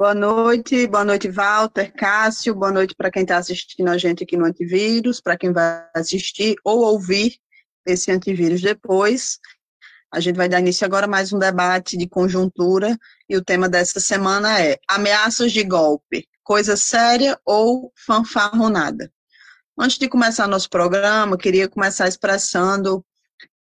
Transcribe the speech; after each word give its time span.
Boa 0.00 0.14
noite, 0.14 0.86
boa 0.86 1.04
noite, 1.04 1.28
Walter, 1.28 1.92
Cássio, 1.92 2.54
boa 2.54 2.72
noite 2.72 2.94
para 2.94 3.10
quem 3.10 3.20
está 3.20 3.36
assistindo 3.36 3.90
a 3.90 3.98
gente 3.98 4.24
aqui 4.24 4.34
no 4.34 4.46
Antivírus, 4.46 5.20
para 5.20 5.36
quem 5.36 5.52
vai 5.52 5.86
assistir 5.94 6.56
ou 6.64 6.78
ouvir 6.78 7.36
esse 7.84 8.10
antivírus 8.10 8.62
depois. 8.62 9.38
A 10.10 10.18
gente 10.18 10.36
vai 10.36 10.48
dar 10.48 10.60
início 10.60 10.86
agora 10.86 11.04
a 11.04 11.08
mais 11.08 11.34
um 11.34 11.38
debate 11.38 11.98
de 11.98 12.08
conjuntura 12.08 12.96
e 13.28 13.36
o 13.36 13.44
tema 13.44 13.68
dessa 13.68 14.00
semana 14.00 14.58
é 14.58 14.78
ameaças 14.88 15.52
de 15.52 15.62
golpe, 15.62 16.26
coisa 16.42 16.78
séria 16.78 17.38
ou 17.44 17.92
fanfarronada. 17.94 19.12
Antes 19.78 19.98
de 19.98 20.08
começar 20.08 20.48
nosso 20.48 20.70
programa, 20.70 21.36
queria 21.36 21.68
começar 21.68 22.08
expressando 22.08 23.04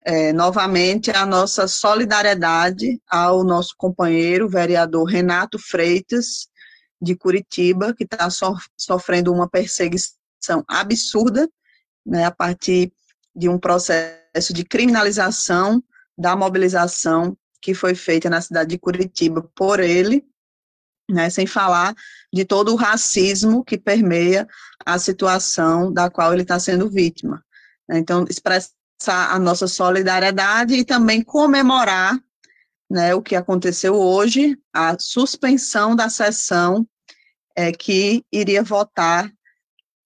é, 0.05 0.33
novamente 0.33 1.11
a 1.11 1.27
nossa 1.27 1.69
solidariedade 1.69 3.01
ao 3.09 3.45
nosso 3.45 3.75
companheiro, 3.77 4.49
vereador 4.49 5.05
Renato 5.05 5.59
Freitas, 5.59 6.49
de 7.01 7.17
Curitiba, 7.17 7.95
que 7.95 8.05
está 8.05 8.29
so, 8.29 8.57
sofrendo 8.77 9.33
uma 9.33 9.49
perseguição 9.49 10.63
absurda, 10.69 11.49
né, 12.05 12.25
a 12.25 12.31
partir 12.31 12.93
de 13.35 13.49
um 13.49 13.59
processo 13.59 14.53
de 14.53 14.65
criminalização 14.65 15.83
da 16.17 16.37
mobilização 16.37 17.37
que 17.63 17.75
foi 17.75 17.95
feita 17.95 18.29
na 18.29 18.41
cidade 18.41 18.71
de 18.71 18.79
Curitiba 18.79 19.49
por 19.55 19.81
ele, 19.81 20.25
né, 21.09 21.31
sem 21.31 21.47
falar 21.47 21.95
de 22.33 22.45
todo 22.45 22.73
o 22.73 22.77
racismo 22.77 23.65
que 23.65 23.79
permeia 23.79 24.47
a 24.85 24.99
situação 24.99 25.93
da 25.93 26.11
qual 26.11 26.33
ele 26.33 26.43
está 26.43 26.59
sendo 26.59 26.91
vítima. 26.91 27.45
Então, 27.91 28.25
expressa 28.29 28.71
a 29.07 29.39
nossa 29.39 29.67
solidariedade 29.67 30.75
e 30.75 30.85
também 30.85 31.23
comemorar 31.23 32.19
né, 32.91 33.15
o 33.15 33.23
que 33.23 33.37
aconteceu 33.37 33.95
hoje, 33.95 34.59
a 34.73 34.99
suspensão 34.99 35.95
da 35.95 36.09
sessão 36.09 36.87
é, 37.57 37.71
que 37.73 38.25
iria 38.33 38.63
votar 38.63 39.33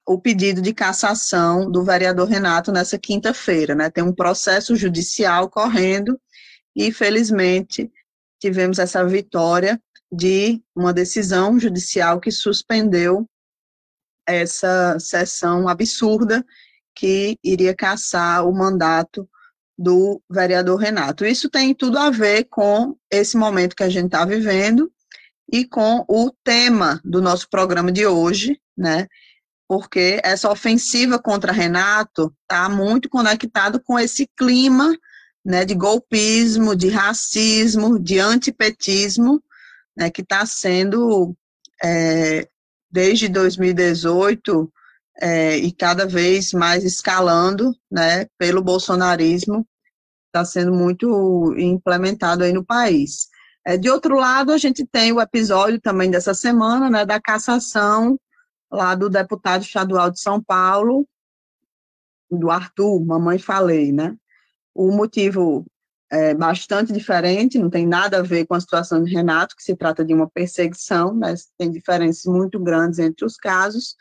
o 0.06 0.20
pedido 0.20 0.60
de 0.60 0.74
cassação 0.74 1.70
do 1.70 1.82
vereador 1.82 2.28
Renato 2.28 2.70
nessa 2.70 2.98
quinta-feira. 2.98 3.74
Né? 3.74 3.88
Tem 3.88 4.04
um 4.04 4.12
processo 4.12 4.76
judicial 4.76 5.48
correndo 5.48 6.20
e, 6.76 6.92
felizmente, 6.92 7.90
tivemos 8.38 8.78
essa 8.78 9.04
vitória 9.06 9.80
de 10.12 10.62
uma 10.76 10.92
decisão 10.92 11.58
judicial 11.58 12.20
que 12.20 12.30
suspendeu 12.30 13.26
essa 14.26 14.98
sessão 14.98 15.68
absurda 15.68 16.44
que 16.94 17.38
iria 17.42 17.74
caçar 17.74 18.46
o 18.46 18.52
mandato 18.52 19.28
do 19.76 20.22
vereador 20.30 20.78
Renato. 20.78 21.24
Isso 21.24 21.50
tem 21.50 21.74
tudo 21.74 21.98
a 21.98 22.10
ver 22.10 22.44
com 22.44 22.96
esse 23.10 23.36
momento 23.36 23.74
que 23.74 23.82
a 23.82 23.88
gente 23.88 24.06
está 24.06 24.24
vivendo 24.24 24.90
e 25.52 25.64
com 25.66 26.04
o 26.08 26.30
tema 26.44 27.00
do 27.04 27.20
nosso 27.20 27.48
programa 27.50 27.90
de 27.90 28.06
hoje, 28.06 28.60
né? 28.76 29.06
Porque 29.66 30.20
essa 30.22 30.50
ofensiva 30.50 31.18
contra 31.18 31.52
Renato 31.52 32.34
está 32.42 32.68
muito 32.68 33.08
conectado 33.08 33.80
com 33.80 33.98
esse 33.98 34.28
clima 34.36 34.96
né, 35.44 35.64
de 35.64 35.74
golpismo, 35.74 36.74
de 36.74 36.88
racismo, 36.88 37.98
de 37.98 38.18
antipetismo, 38.18 39.42
né, 39.96 40.10
que 40.10 40.22
está 40.22 40.46
sendo, 40.46 41.36
é, 41.82 42.48
desde 42.90 43.28
2018, 43.28 44.72
é, 45.20 45.56
e 45.56 45.72
cada 45.72 46.06
vez 46.06 46.52
mais 46.52 46.84
escalando, 46.84 47.74
né, 47.90 48.26
pelo 48.38 48.62
bolsonarismo, 48.62 49.66
está 50.26 50.44
sendo 50.44 50.72
muito 50.72 51.54
implementado 51.56 52.42
aí 52.42 52.52
no 52.52 52.64
país. 52.64 53.28
É, 53.64 53.76
de 53.76 53.88
outro 53.88 54.16
lado, 54.16 54.52
a 54.52 54.58
gente 54.58 54.84
tem 54.84 55.12
o 55.12 55.20
episódio 55.20 55.80
também 55.80 56.10
dessa 56.10 56.34
semana, 56.34 56.90
né, 56.90 57.06
da 57.06 57.20
cassação 57.20 58.18
lá 58.70 58.94
do 58.94 59.08
deputado 59.08 59.62
estadual 59.62 60.10
de 60.10 60.20
São 60.20 60.42
Paulo, 60.42 61.06
do 62.30 62.50
Arthur, 62.50 63.04
mamãe 63.04 63.38
falei, 63.38 63.92
né? 63.92 64.16
O 64.74 64.90
motivo 64.90 65.64
é 66.10 66.34
bastante 66.34 66.92
diferente, 66.92 67.58
não 67.58 67.70
tem 67.70 67.86
nada 67.86 68.18
a 68.18 68.22
ver 68.22 68.46
com 68.46 68.54
a 68.54 68.60
situação 68.60 69.02
de 69.02 69.12
Renato, 69.12 69.54
que 69.56 69.62
se 69.62 69.76
trata 69.76 70.04
de 70.04 70.12
uma 70.12 70.28
perseguição, 70.28 71.14
mas 71.14 71.48
tem 71.56 71.70
diferenças 71.70 72.24
muito 72.24 72.58
grandes 72.58 72.98
entre 72.98 73.24
os 73.24 73.36
casos, 73.36 73.96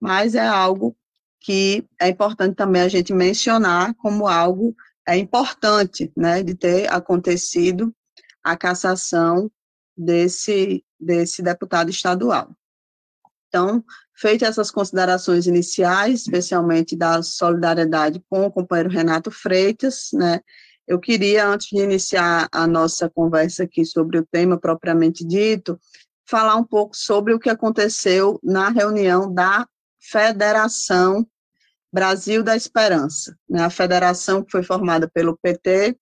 mas 0.00 0.34
é 0.34 0.46
algo 0.46 0.96
que 1.40 1.86
é 2.00 2.08
importante 2.08 2.54
também 2.54 2.82
a 2.82 2.88
gente 2.88 3.12
mencionar 3.12 3.94
como 3.96 4.26
algo 4.26 4.74
é 5.06 5.16
importante, 5.16 6.10
né, 6.16 6.42
de 6.42 6.54
ter 6.54 6.90
acontecido 6.90 7.94
a 8.42 8.56
cassação 8.56 9.50
desse, 9.96 10.82
desse 10.98 11.42
deputado 11.42 11.90
estadual. 11.90 12.50
Então, 13.48 13.84
feitas 14.14 14.48
essas 14.48 14.70
considerações 14.70 15.46
iniciais, 15.46 16.22
especialmente 16.22 16.96
da 16.96 17.22
solidariedade 17.22 18.24
com 18.28 18.46
o 18.46 18.50
companheiro 18.50 18.88
Renato 18.88 19.30
Freitas, 19.30 20.08
né, 20.14 20.40
eu 20.86 20.98
queria, 20.98 21.46
antes 21.46 21.68
de 21.68 21.82
iniciar 21.82 22.48
a 22.52 22.66
nossa 22.66 23.08
conversa 23.08 23.64
aqui 23.64 23.84
sobre 23.84 24.18
o 24.18 24.26
tema 24.26 24.58
propriamente 24.58 25.24
dito, 25.26 25.78
falar 26.26 26.56
um 26.56 26.64
pouco 26.64 26.96
sobre 26.96 27.32
o 27.32 27.38
que 27.38 27.48
aconteceu 27.48 28.38
na 28.42 28.68
reunião 28.68 29.32
da 29.32 29.66
Federação 30.10 31.26
Brasil 31.92 32.42
da 32.42 32.56
Esperança. 32.56 33.36
Né? 33.48 33.62
A 33.62 33.70
federação 33.70 34.42
que 34.42 34.50
foi 34.50 34.62
formada 34.62 35.08
pelo 35.08 35.36
PT, 35.36 35.96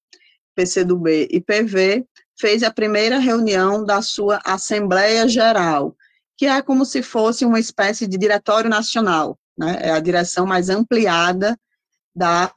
PCdoB 0.54 1.28
e 1.30 1.40
PV 1.40 2.06
fez 2.38 2.62
a 2.62 2.70
primeira 2.70 3.18
reunião 3.18 3.84
da 3.84 4.02
sua 4.02 4.40
Assembleia 4.44 5.28
Geral, 5.28 5.94
que 6.36 6.46
é 6.46 6.60
como 6.62 6.84
se 6.84 7.02
fosse 7.02 7.44
uma 7.44 7.60
espécie 7.60 8.06
de 8.06 8.18
diretório 8.18 8.68
nacional, 8.68 9.38
né? 9.56 9.78
é 9.80 9.90
a 9.90 10.00
direção 10.00 10.46
mais 10.46 10.69
ampliada 10.69 11.58
da 12.14 12.52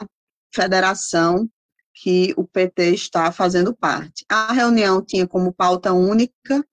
federação 0.54 1.50
que 1.94 2.34
o 2.38 2.46
PT 2.46 2.92
está 2.92 3.32
fazendo 3.32 3.76
parte. 3.76 4.26
A 4.30 4.52
reunião 4.52 5.02
tinha 5.02 5.28
como 5.28 5.54
pauta 5.54 5.94
única 5.94 6.66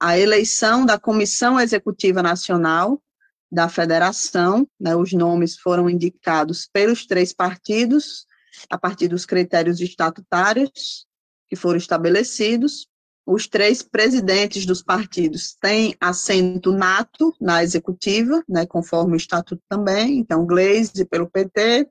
a 0.00 0.18
eleição 0.18 0.86
da 0.86 0.98
Comissão 0.98 1.60
Executiva 1.60 2.22
Nacional, 2.22 3.02
da 3.50 3.68
federação, 3.68 4.68
né, 4.78 4.94
os 4.94 5.12
nomes 5.12 5.56
foram 5.58 5.88
indicados 5.88 6.68
pelos 6.70 7.06
três 7.06 7.32
partidos, 7.32 8.26
a 8.68 8.76
partir 8.76 9.08
dos 9.08 9.24
critérios 9.24 9.80
estatutários 9.80 11.06
que 11.48 11.56
foram 11.56 11.78
estabelecidos. 11.78 12.88
Os 13.24 13.46
três 13.46 13.82
presidentes 13.82 14.64
dos 14.66 14.82
partidos 14.82 15.54
têm 15.60 15.94
assento 16.00 16.72
nato 16.72 17.34
na 17.40 17.62
executiva, 17.62 18.42
né, 18.48 18.66
conforme 18.66 19.14
o 19.14 19.16
estatuto 19.16 19.62
também, 19.68 20.18
então 20.18 20.46
Gleisi 20.46 21.04
pelo 21.04 21.30
PT, 21.30 21.88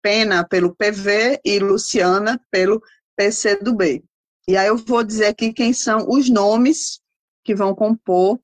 Pena 0.00 0.46
pelo 0.46 0.74
PV 0.74 1.40
e 1.44 1.58
Luciana 1.58 2.40
pelo 2.50 2.80
PCdoB. 3.16 4.04
E 4.46 4.56
aí 4.56 4.68
eu 4.68 4.76
vou 4.76 5.02
dizer 5.02 5.26
aqui 5.26 5.52
quem 5.52 5.72
são 5.72 6.08
os 6.08 6.30
nomes 6.30 7.00
que 7.44 7.54
vão 7.54 7.74
compor 7.74 8.40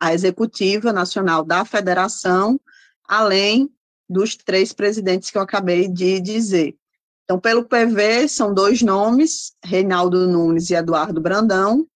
a 0.00 0.12
executiva 0.12 0.92
nacional 0.92 1.44
da 1.44 1.64
federação, 1.64 2.60
além 3.08 3.70
dos 4.08 4.36
três 4.36 4.72
presidentes 4.72 5.30
que 5.30 5.38
eu 5.38 5.42
acabei 5.42 5.88
de 5.88 6.20
dizer. 6.20 6.76
Então, 7.24 7.38
pelo 7.40 7.64
PV, 7.64 8.28
são 8.28 8.52
dois 8.52 8.82
nomes, 8.82 9.52
Reinaldo 9.64 10.26
Nunes 10.26 10.70
e 10.70 10.74
Eduardo 10.74 11.20
Brandão. 11.20 11.86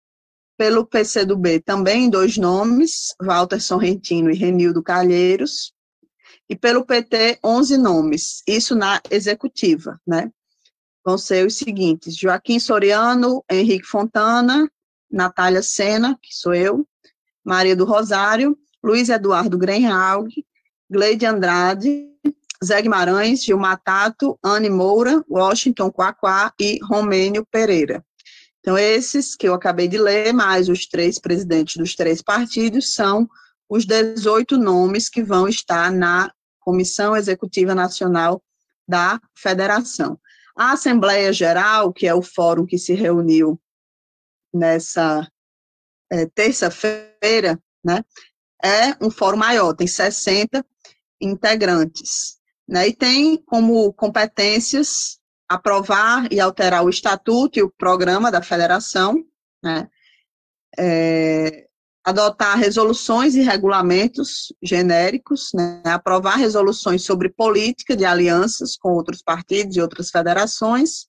Pelo 0.57 0.87
PCdoB, 0.87 1.61
também 1.61 2.09
dois 2.09 2.39
nomes, 2.39 3.15
Walter 3.21 3.61
Sorrentino 3.61 4.31
e 4.31 4.35
Renildo 4.35 4.83
Calheiros. 4.83 5.75
E 6.49 6.57
pelo 6.57 6.87
PT, 6.87 7.39
11 7.45 7.77
nomes, 7.77 8.43
isso 8.47 8.75
na 8.75 9.01
executiva, 9.11 10.01
né? 10.07 10.31
Vão 11.05 11.19
ser 11.19 11.47
os 11.47 11.57
seguintes, 11.57 12.17
Joaquim 12.17 12.59
Soriano, 12.59 13.45
Henrique 13.51 13.87
Fontana, 13.87 14.71
Natália 15.11 15.63
Sena, 15.63 16.19
que 16.23 16.35
sou 16.35 16.55
eu, 16.55 16.87
Maria 17.47 17.77
do 17.77 17.85
Rosário, 17.85 18.59
Luiz 18.83 19.09
Eduardo 19.09 19.57
Grenhaug, 19.57 20.29
Gleide 20.91 21.27
Andrade, 21.27 22.09
Zé 22.65 22.83
Guimarães, 22.83 23.45
Gilmar 23.45 23.81
Tato, 23.85 24.37
Anne 24.43 24.69
Moura, 24.69 25.25
Washington 25.31 25.91
Quaquá 25.93 26.53
e 26.61 26.81
Romênio 26.83 27.47
Pereira. 27.49 28.05
Então, 28.59 28.77
esses 28.77 29.37
que 29.37 29.47
eu 29.47 29.55
acabei 29.55 29.87
de 29.87 29.97
ler, 29.97 30.33
mais 30.33 30.69
os 30.69 30.89
três 30.89 31.21
presidentes 31.21 31.77
dos 31.77 31.95
três 31.95 32.21
partidos, 32.21 32.95
são 32.95 33.29
os 33.69 33.87
18 33.87 34.59
nomes 34.59 35.09
que 35.09 35.23
vão 35.23 35.47
estar 35.47 35.93
na 35.93 36.33
Comissão 36.59 37.17
Executiva 37.17 37.77
Nacional 37.77 38.43
da 38.89 39.21
Federação. 39.37 40.19
A 40.57 40.73
Assembleia 40.73 41.33
Geral, 41.33 41.93
que 41.93 42.09
é 42.09 42.15
o 42.15 42.23
fórum 42.23 42.67
que 42.67 42.77
se 42.77 42.93
reuniu 42.93 43.61
nessa 44.53 45.29
é, 46.11 46.27
terça-feira, 46.27 47.61
né, 47.85 48.05
é 48.65 48.97
um 49.05 49.11
fórum 49.11 49.37
maior, 49.37 49.75
tem 49.75 49.87
60 49.87 50.65
integrantes, 51.21 52.39
né, 52.69 52.89
e 52.89 52.95
tem 52.95 53.37
como 53.45 53.93
competências 53.93 55.19
aprovar 55.49 56.31
e 56.33 56.41
alterar 56.41 56.85
o 56.85 56.91
estatuto 56.91 57.59
e 57.59 57.63
o 57.63 57.71
programa 57.71 58.31
da 58.31 58.43
federação, 58.43 59.15
né, 59.63 59.89
é, 60.79 61.67
adotar 62.05 62.57
resoluções 62.57 63.35
e 63.35 63.43
regulamentos 63.43 64.53
genéricos, 64.63 65.51
né, 65.53 65.83
aprovar 65.85 66.37
resoluções 66.37 67.03
sobre 67.03 67.29
política 67.29 67.97
de 67.97 68.05
alianças 68.05 68.77
com 68.77 68.91
outros 68.91 69.23
partidos 69.23 69.77
e 69.77 69.81
outras 69.81 70.11
federações, 70.11 71.07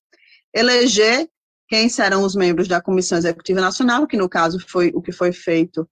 eleger 0.52 1.28
quem 1.68 1.88
serão 1.88 2.22
os 2.22 2.34
membros 2.34 2.66
da 2.66 2.80
Comissão 2.80 3.18
Executiva 3.18 3.60
Nacional, 3.60 4.06
que 4.06 4.16
no 4.16 4.28
caso 4.28 4.58
foi 4.58 4.90
o 4.94 5.02
que 5.02 5.12
foi 5.12 5.32
feito 5.32 5.88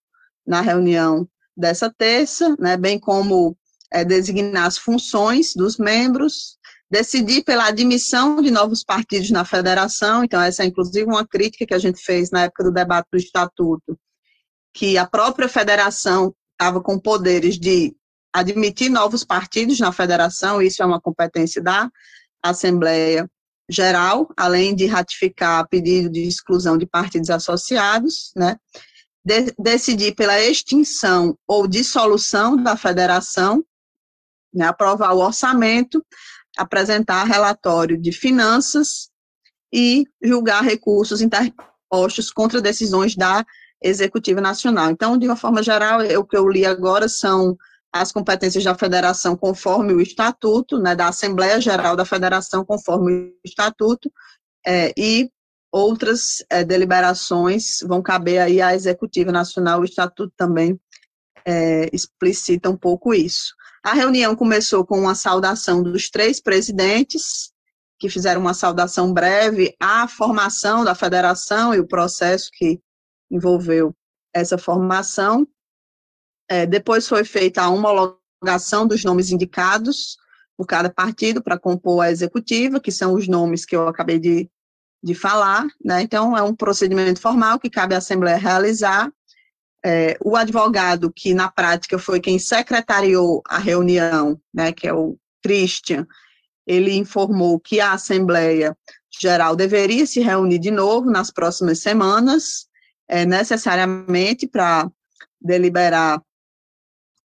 na 0.47 0.61
reunião 0.61 1.29
dessa 1.57 1.93
terça, 1.93 2.57
né, 2.59 2.77
bem 2.77 2.99
como 2.99 3.57
é, 3.93 4.05
designar 4.05 4.67
as 4.67 4.79
funções 4.79 5.55
dos 5.55 5.77
membros, 5.77 6.57
decidir 6.91 7.43
pela 7.45 7.67
admissão 7.67 8.41
de 8.41 8.51
novos 8.51 8.83
partidos 8.83 9.31
na 9.31 9.45
federação, 9.45 10.25
então 10.25 10.41
essa 10.41 10.63
é 10.63 10.67
inclusive 10.67 11.05
uma 11.05 11.27
crítica 11.27 11.67
que 11.67 11.75
a 11.75 11.79
gente 11.79 12.03
fez 12.03 12.31
na 12.31 12.45
época 12.45 12.65
do 12.65 12.73
debate 12.73 13.09
do 13.13 13.19
estatuto, 13.19 13.99
que 14.73 14.97
a 14.97 15.07
própria 15.07 15.49
federação 15.49 16.35
estava 16.53 16.81
com 16.81 16.99
poderes 16.99 17.59
de 17.59 17.95
admitir 18.33 18.91
novos 18.91 19.25
partidos 19.25 19.81
na 19.81 19.93
federação, 19.93 20.63
isso 20.63 20.83
é 20.83 20.87
uma 20.87 21.01
competência 21.01 21.63
da 21.63 21.91
Assembleia 22.43 23.29
Geral, 23.69 24.29
além 24.37 24.75
de 24.75 24.87
ratificar 24.87 25.67
pedido 25.69 26.09
de 26.09 26.23
exclusão 26.23 26.79
de 26.79 26.87
partidos 26.87 27.31
associados, 27.31 28.33
né? 28.37 28.57
De, 29.25 29.53
decidir 29.59 30.15
pela 30.15 30.41
extinção 30.41 31.37
ou 31.49 31.67
dissolução 31.67 32.57
da 32.57 32.77
federação, 32.77 33.65
né? 34.55 34.67
aprovar 34.67 35.15
o 35.15 35.19
orçamento, 35.19 36.05
apresentar 36.57 37.25
relatório 37.25 38.01
de 38.01 38.13
finanças 38.13 39.11
e 39.73 40.05
julgar 40.23 40.63
recursos 40.63 41.21
interpostos 41.21 42.31
contra 42.33 42.63
decisões 42.63 43.17
da 43.17 43.45
Executiva 43.83 44.41
Nacional. 44.41 44.91
Então, 44.91 45.19
de 45.19 45.27
uma 45.27 45.37
forma 45.37 45.63
geral, 45.63 46.01
o 46.19 46.25
que 46.25 46.37
eu 46.37 46.49
li 46.49 46.65
agora 46.65 47.09
são 47.09 47.57
as 48.01 48.13
competências 48.13 48.65
da 48.65 48.75
federação 48.75 49.37
conforme 49.37 49.93
o 49.93 50.01
estatuto, 50.01 50.79
né, 50.79 50.95
da 50.95 51.09
Assembleia 51.09 51.61
Geral 51.61 51.97
da 51.97 52.05
Federação 52.05 52.65
conforme 52.65 53.13
o 53.13 53.33
estatuto, 53.45 54.11
é, 54.67 54.93
e 54.97 55.31
outras 55.71 56.45
é, 56.51 56.65
deliberações 56.65 57.79
vão 57.87 58.03
caber 58.03 58.41
aí 58.41 58.61
à 58.61 58.75
Executiva 58.75 59.31
Nacional, 59.31 59.81
o 59.81 59.85
estatuto 59.85 60.33
também 60.37 60.79
é, 61.45 61.89
explicita 61.93 62.69
um 62.69 62.77
pouco 62.77 63.15
isso. 63.15 63.55
A 63.85 63.93
reunião 63.93 64.35
começou 64.35 64.85
com 64.85 64.99
uma 64.99 65.15
saudação 65.15 65.83
dos 65.83 66.11
três 66.11 66.41
presidentes, 66.41 67.53
que 67.99 68.11
fizeram 68.11 68.41
uma 68.41 68.53
saudação 68.53 69.13
breve 69.13 69.75
à 69.81 70.07
formação 70.09 70.85
da 70.85 70.95
federação 70.95 71.75
e 71.75 71.79
o 71.79 71.87
processo 71.87 72.51
que 72.53 72.81
envolveu 73.31 73.95
essa 74.35 74.59
formação. 74.59 75.47
É, 76.49 76.67
depois 76.67 77.09
foi 77.09 77.25
feita 77.25 77.63
a 77.63 77.69
homologação 77.69 78.87
dos 78.87 79.03
nomes 79.05 79.31
indicados 79.31 80.17
por 80.57 80.67
cada 80.67 80.89
partido 80.89 81.43
para 81.43 81.59
compor 81.59 82.03
a 82.05 82.11
executiva, 82.11 82.81
que 82.81 82.91
são 82.91 83.15
os 83.15 83.29
nomes 83.29 83.65
que 83.65 83.77
eu 83.77 83.89
acabei 83.89 84.19
de, 84.19 84.49
de 85.03 85.15
falar. 85.15 85.67
Né? 85.85 86.03
Então, 86.03 86.37
é 86.37 86.43
um 86.43 86.55
procedimento 86.55 87.21
formal 87.21 87.59
que 87.59 87.69
cabe 87.69 87.95
à 87.95 87.99
Assembleia 87.99 88.39
realizar. 88.39 89.11
É, 89.85 90.17
o 90.25 90.35
advogado, 90.35 91.13
que 91.13 91.35
na 91.35 91.51
prática 91.51 91.99
foi 91.99 92.21
quem 92.21 92.39
secretariou 92.39 93.43
a 93.47 93.59
reunião, 93.59 94.41
né, 94.53 94.73
que 94.73 94.89
é 94.89 94.93
o 94.93 95.17
Christian, 95.43 96.07
ele 96.67 96.93
informou 96.97 97.61
que 97.61 97.81
a 97.81 97.93
Assembleia 97.93 98.77
Geral 99.21 99.55
deveria 99.55 100.05
se 100.05 100.21
reunir 100.21 100.59
de 100.59 100.71
novo 100.71 101.09
nas 101.11 101.31
próximas 101.31 101.79
semanas 101.79 102.67
é, 103.09 103.25
necessariamente 103.25 104.47
para 104.47 104.91
deliberar 105.41 106.21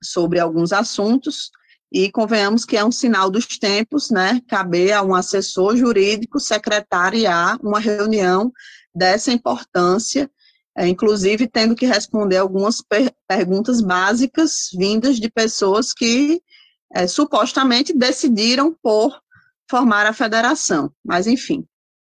sobre 0.03 0.39
alguns 0.39 0.71
assuntos, 0.71 1.51
e 1.91 2.09
convenhamos 2.09 2.63
que 2.63 2.77
é 2.77 2.85
um 2.85 2.91
sinal 2.91 3.29
dos 3.29 3.45
tempos, 3.45 4.09
né, 4.09 4.41
caber 4.47 4.93
a 4.93 5.03
um 5.03 5.13
assessor 5.13 5.75
jurídico 5.75 6.39
secretariar 6.39 7.59
uma 7.61 7.79
reunião 7.79 8.51
dessa 8.95 9.31
importância, 9.31 10.29
é, 10.77 10.87
inclusive 10.87 11.47
tendo 11.47 11.75
que 11.75 11.85
responder 11.85 12.37
algumas 12.37 12.81
per 12.81 13.11
perguntas 13.27 13.81
básicas 13.81 14.69
vindas 14.73 15.19
de 15.19 15.29
pessoas 15.29 15.93
que 15.93 16.41
é, 16.93 17.07
supostamente 17.07 17.93
decidiram 17.93 18.73
por 18.81 19.21
formar 19.69 20.05
a 20.05 20.13
federação. 20.13 20.91
Mas, 21.03 21.27
enfim, 21.27 21.65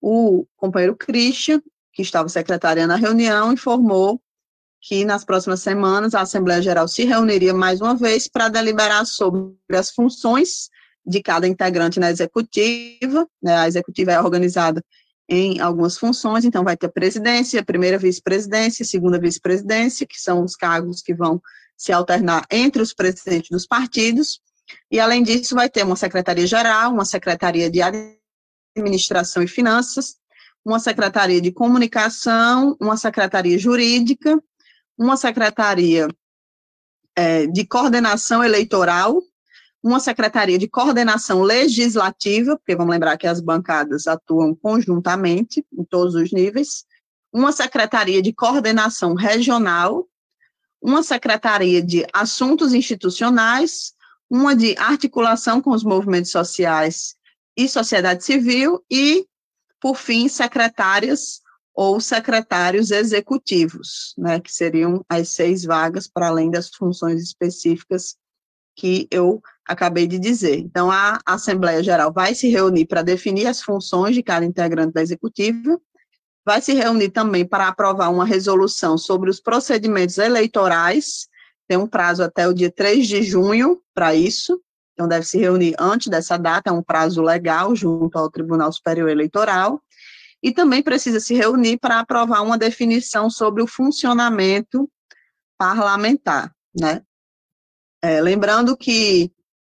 o 0.00 0.46
companheiro 0.56 0.96
Christian 0.96 1.60
que 1.96 2.02
estava 2.02 2.28
secretariando 2.28 2.92
a 2.92 2.96
reunião, 2.96 3.50
informou 3.50 4.20
que 4.86 5.04
nas 5.04 5.24
próximas 5.24 5.60
semanas 5.60 6.14
a 6.14 6.20
Assembleia 6.20 6.62
Geral 6.62 6.86
se 6.86 7.04
reuniria 7.04 7.52
mais 7.52 7.80
uma 7.80 7.96
vez 7.96 8.28
para 8.28 8.48
deliberar 8.48 9.04
sobre 9.04 9.56
as 9.76 9.90
funções 9.90 10.70
de 11.04 11.20
cada 11.20 11.48
integrante 11.48 11.98
na 11.98 12.08
executiva. 12.08 13.26
Né, 13.42 13.56
a 13.56 13.66
executiva 13.66 14.12
é 14.12 14.20
organizada 14.20 14.80
em 15.28 15.58
algumas 15.58 15.98
funções, 15.98 16.44
então 16.44 16.62
vai 16.62 16.76
ter 16.76 16.88
presidência, 16.88 17.60
a 17.60 17.64
primeira 17.64 17.98
vice-presidência, 17.98 18.84
segunda 18.84 19.18
vice-presidência, 19.18 20.06
que 20.06 20.20
são 20.20 20.44
os 20.44 20.54
cargos 20.54 21.02
que 21.02 21.12
vão 21.12 21.42
se 21.76 21.90
alternar 21.90 22.46
entre 22.48 22.80
os 22.80 22.94
presidentes 22.94 23.50
dos 23.50 23.66
partidos, 23.66 24.40
e 24.88 25.00
além 25.00 25.24
disso 25.24 25.56
vai 25.56 25.68
ter 25.68 25.84
uma 25.84 25.96
secretaria-geral, 25.96 26.92
uma 26.92 27.04
secretaria 27.04 27.68
de 27.68 27.80
administração 28.76 29.42
e 29.42 29.48
finanças, 29.48 30.14
uma 30.64 30.78
secretaria 30.78 31.40
de 31.40 31.50
comunicação, 31.50 32.76
uma 32.80 32.96
secretaria 32.96 33.58
jurídica, 33.58 34.40
uma 34.98 35.16
secretaria 35.16 36.08
é, 37.14 37.46
de 37.46 37.66
coordenação 37.66 38.42
eleitoral, 38.42 39.22
uma 39.82 40.00
secretaria 40.00 40.58
de 40.58 40.68
coordenação 40.68 41.42
legislativa, 41.42 42.56
porque 42.56 42.74
vamos 42.74 42.92
lembrar 42.92 43.16
que 43.16 43.26
as 43.26 43.40
bancadas 43.40 44.06
atuam 44.06 44.54
conjuntamente 44.54 45.64
em 45.72 45.84
todos 45.84 46.14
os 46.14 46.32
níveis, 46.32 46.84
uma 47.32 47.52
secretaria 47.52 48.20
de 48.22 48.32
coordenação 48.32 49.14
regional, 49.14 50.06
uma 50.80 51.02
secretaria 51.02 51.82
de 51.82 52.06
assuntos 52.12 52.72
institucionais, 52.72 53.92
uma 54.28 54.56
de 54.56 54.76
articulação 54.78 55.60
com 55.60 55.70
os 55.70 55.84
movimentos 55.84 56.30
sociais 56.30 57.14
e 57.56 57.68
sociedade 57.68 58.24
civil 58.24 58.84
e 58.90 59.26
por 59.80 59.96
fim, 59.96 60.28
secretárias 60.28 61.40
ou 61.76 62.00
secretários 62.00 62.90
executivos, 62.90 64.14
né, 64.16 64.40
que 64.40 64.50
seriam 64.50 65.04
as 65.06 65.28
seis 65.28 65.62
vagas 65.62 66.08
para 66.08 66.28
além 66.28 66.50
das 66.50 66.70
funções 66.70 67.22
específicas 67.22 68.16
que 68.74 69.06
eu 69.10 69.42
acabei 69.68 70.06
de 70.06 70.18
dizer. 70.18 70.58
Então, 70.58 70.90
a 70.90 71.20
Assembleia 71.26 71.82
Geral 71.82 72.10
vai 72.10 72.34
se 72.34 72.48
reunir 72.48 72.86
para 72.86 73.02
definir 73.02 73.46
as 73.46 73.60
funções 73.60 74.14
de 74.14 74.22
cada 74.22 74.46
integrante 74.46 74.94
da 74.94 75.02
executiva, 75.02 75.78
vai 76.46 76.62
se 76.62 76.72
reunir 76.72 77.10
também 77.10 77.46
para 77.46 77.68
aprovar 77.68 78.10
uma 78.10 78.24
resolução 78.24 78.96
sobre 78.96 79.28
os 79.28 79.38
procedimentos 79.38 80.16
eleitorais, 80.16 81.28
tem 81.68 81.76
um 81.76 81.86
prazo 81.86 82.22
até 82.22 82.48
o 82.48 82.54
dia 82.54 82.70
3 82.70 83.06
de 83.06 83.22
junho 83.22 83.82
para 83.94 84.14
isso, 84.14 84.62
então 84.94 85.06
deve 85.06 85.26
se 85.26 85.36
reunir 85.36 85.74
antes 85.78 86.08
dessa 86.08 86.38
data, 86.38 86.70
é 86.70 86.72
um 86.72 86.82
prazo 86.82 87.20
legal 87.20 87.76
junto 87.76 88.16
ao 88.16 88.30
Tribunal 88.30 88.72
Superior 88.72 89.10
Eleitoral, 89.10 89.82
e 90.46 90.52
também 90.52 90.80
precisa 90.80 91.18
se 91.18 91.34
reunir 91.34 91.76
para 91.76 91.98
aprovar 91.98 92.40
uma 92.40 92.56
definição 92.56 93.28
sobre 93.28 93.64
o 93.64 93.66
funcionamento 93.66 94.88
parlamentar, 95.58 96.54
né? 96.72 97.02
É, 98.00 98.20
lembrando 98.20 98.76
que 98.76 99.32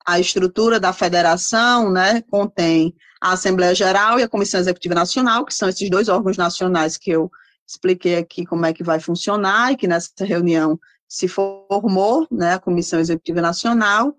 a 0.07 0.21
estrutura 0.21 0.79
da 0.79 0.93
federação, 0.93 1.91
né, 1.91 2.21
contém 2.31 2.95
a 3.19 3.33
Assembleia 3.33 3.75
Geral 3.75 4.21
e 4.21 4.23
a 4.23 4.29
Comissão 4.29 4.61
Executiva 4.61 4.95
Nacional, 4.95 5.47
que 5.47 5.55
são 5.55 5.71
esses 5.71 5.89
dois 5.89 6.07
órgãos 6.07 6.37
nacionais 6.37 6.99
que 6.99 7.13
eu 7.13 7.31
expliquei 7.67 8.17
aqui 8.17 8.45
como 8.45 8.67
é 8.67 8.73
que 8.75 8.85
vai 8.85 9.01
funcionar 9.01 9.73
e 9.73 9.77
que 9.77 9.89
nessa 9.89 10.11
reunião 10.21 10.79
se 11.09 11.29
formou, 11.29 12.29
né, 12.31 12.53
a 12.53 12.59
Comissão 12.59 13.01
Executiva 13.01 13.41
Nacional, 13.41 14.15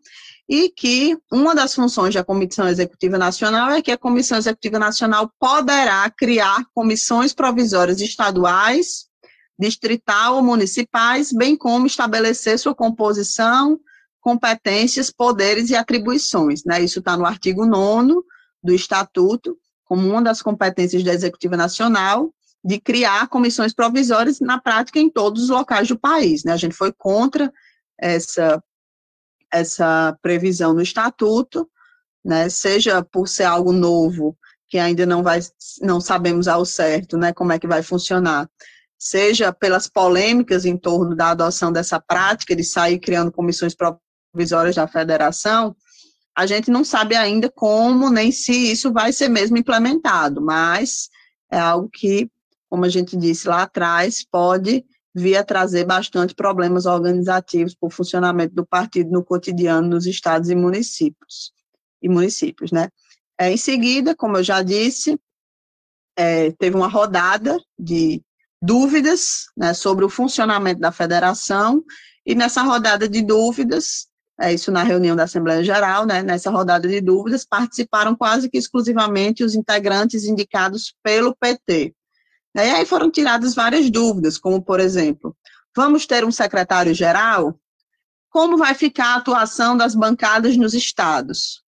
e 0.50 0.68
que 0.68 1.16
uma 1.32 1.54
das 1.54 1.76
funções 1.76 2.16
da 2.16 2.24
Comissão 2.24 2.68
Executiva 2.68 3.20
Nacional 3.20 3.70
é 3.70 3.84
que 3.84 3.92
a 3.92 3.98
Comissão 3.98 4.36
Executiva 4.36 4.80
Nacional 4.80 5.32
poderá 5.40 6.10
criar 6.10 6.66
comissões 6.74 7.36
provisórias 7.36 8.02
estaduais, 8.02 9.06
distrital 9.60 10.38
ou 10.38 10.44
municipais, 10.44 11.32
bem 11.32 11.56
como 11.56 11.86
estabelecer 11.86 12.58
sua 12.58 12.74
composição, 12.74 13.80
competências, 14.20 15.12
poderes 15.12 15.70
e 15.70 15.76
atribuições. 15.76 16.64
Né? 16.66 16.82
Isso 16.82 16.98
está 16.98 17.16
no 17.16 17.28
artigo 17.28 17.64
9 17.68 18.16
do 18.64 18.74
Estatuto, 18.74 19.56
como 19.86 20.08
uma 20.10 20.22
das 20.22 20.42
competências 20.42 21.04
da 21.04 21.14
Executiva 21.14 21.56
Nacional, 21.56 22.34
de 22.64 22.80
criar 22.80 23.28
comissões 23.28 23.72
provisórias 23.72 24.40
na 24.40 24.60
prática 24.60 25.00
em 25.00 25.12
todos 25.12 25.44
os 25.44 25.50
locais 25.50 25.88
do 25.88 26.00
país. 26.00 26.44
Né? 26.44 26.54
A 26.54 26.58
gente 26.58 26.76
foi 26.76 26.92
contra 26.92 27.54
essa 28.00 28.60
essa 29.52 30.18
previsão 30.22 30.74
no 30.74 30.82
estatuto, 30.82 31.70
né, 32.24 32.50
seja 32.50 33.04
por 33.04 33.28
ser 33.28 33.44
algo 33.44 33.72
novo, 33.72 34.38
que 34.68 34.78
ainda 34.78 35.06
não 35.06 35.24
vai, 35.24 35.40
não 35.82 36.00
sabemos 36.00 36.48
ao 36.48 36.66
certo, 36.66 37.18
né, 37.18 37.34
como 37.34 37.52
é 37.52 37.60
que 37.60 37.68
vai 37.68 37.82
funcionar, 37.82 38.50
seja 38.98 39.52
pelas 39.54 39.88
polêmicas 39.88 40.66
em 40.66 40.78
torno 40.78 41.16
da 41.16 41.30
adoção 41.30 41.72
dessa 41.72 42.00
prática 42.00 42.56
de 42.56 42.64
sair 42.64 43.00
criando 43.00 43.32
comissões 43.32 43.74
provisórias 43.76 44.76
da 44.76 44.88
federação, 44.88 45.76
a 46.36 46.46
gente 46.46 46.70
não 46.70 46.84
sabe 46.84 47.16
ainda 47.16 47.50
como 47.50 48.10
nem 48.10 48.32
se 48.32 48.72
isso 48.72 48.94
vai 48.94 49.12
ser 49.12 49.30
mesmo 49.30 49.58
implementado, 49.58 50.42
mas 50.42 51.10
é 51.52 51.58
algo 51.58 51.90
que, 51.90 52.30
como 52.70 52.86
a 52.86 52.90
gente 52.90 53.18
disse 53.18 53.48
lá 53.48 53.64
atrás, 53.64 54.26
pode 54.30 54.86
vir 55.14 55.38
a 55.38 55.44
trazer 55.44 55.86
bastante 55.86 56.36
problemas 56.36 56.86
organizativos 56.86 57.74
para 57.74 57.88
o 57.88 57.92
funcionamento 57.92 58.54
do 58.54 58.66
partido 58.66 59.12
no 59.12 59.24
cotidiano 59.24 59.88
nos 59.88 60.06
estados 60.06 60.50
e 60.50 60.56
municípios. 60.56 61.52
E 62.02 62.08
municípios, 62.08 62.72
né? 62.72 62.90
É, 63.40 63.52
em 63.52 63.58
seguida, 63.58 64.16
como 64.16 64.38
eu 64.38 64.44
já 64.44 64.62
disse, 64.62 65.20
é, 66.18 66.52
teve 66.52 66.76
uma 66.76 66.88
rodada 66.88 67.58
de 67.78 68.22
dúvidas 68.62 69.46
né, 69.56 69.74
sobre 69.74 70.04
o 70.04 70.10
funcionamento 70.10 70.82
da 70.82 70.92
federação, 70.92 71.84
e 72.26 72.36
nessa 72.36 72.62
rodada 72.62 73.08
de 73.08 73.22
dúvidas, 73.22 74.08
é 74.40 74.54
isso 74.54 74.72
na 74.72 74.84
reunião 74.84 75.16
da 75.16 75.24
Assembleia 75.24 75.64
Geral, 75.64 76.06
né, 76.06 76.22
nessa 76.22 76.52
rodada 76.52 76.88
de 76.88 77.02
dúvidas, 77.02 77.46
participaram 77.46 78.16
quase 78.16 78.50
que 78.50 78.58
exclusivamente 78.58 79.44
os 79.44 79.56
integrantes 79.56 80.26
indicados 80.26 80.94
pelo 81.02 81.36
PT. 81.36 81.96
E 82.56 82.60
aí 82.60 82.86
foram 82.86 83.12
tiradas 83.12 83.54
várias 83.54 83.90
dúvidas, 83.90 84.38
como, 84.38 84.62
por 84.62 84.80
exemplo, 84.80 85.36
vamos 85.76 86.06
ter 86.06 86.26
um 86.26 86.32
secretário-geral? 86.32 87.60
Como 88.30 88.58
vai 88.58 88.74
ficar 88.74 89.14
a 89.14 89.16
atuação 89.16 89.78
das 89.78 89.96
bancadas 89.96 90.58
nos 90.58 90.74
estados? 90.74 91.64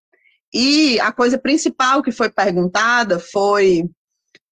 E 0.54 1.00
a 1.00 1.12
coisa 1.12 1.38
principal 1.38 2.02
que 2.02 2.12
foi 2.12 2.30
perguntada 2.30 3.20
foi 3.20 3.90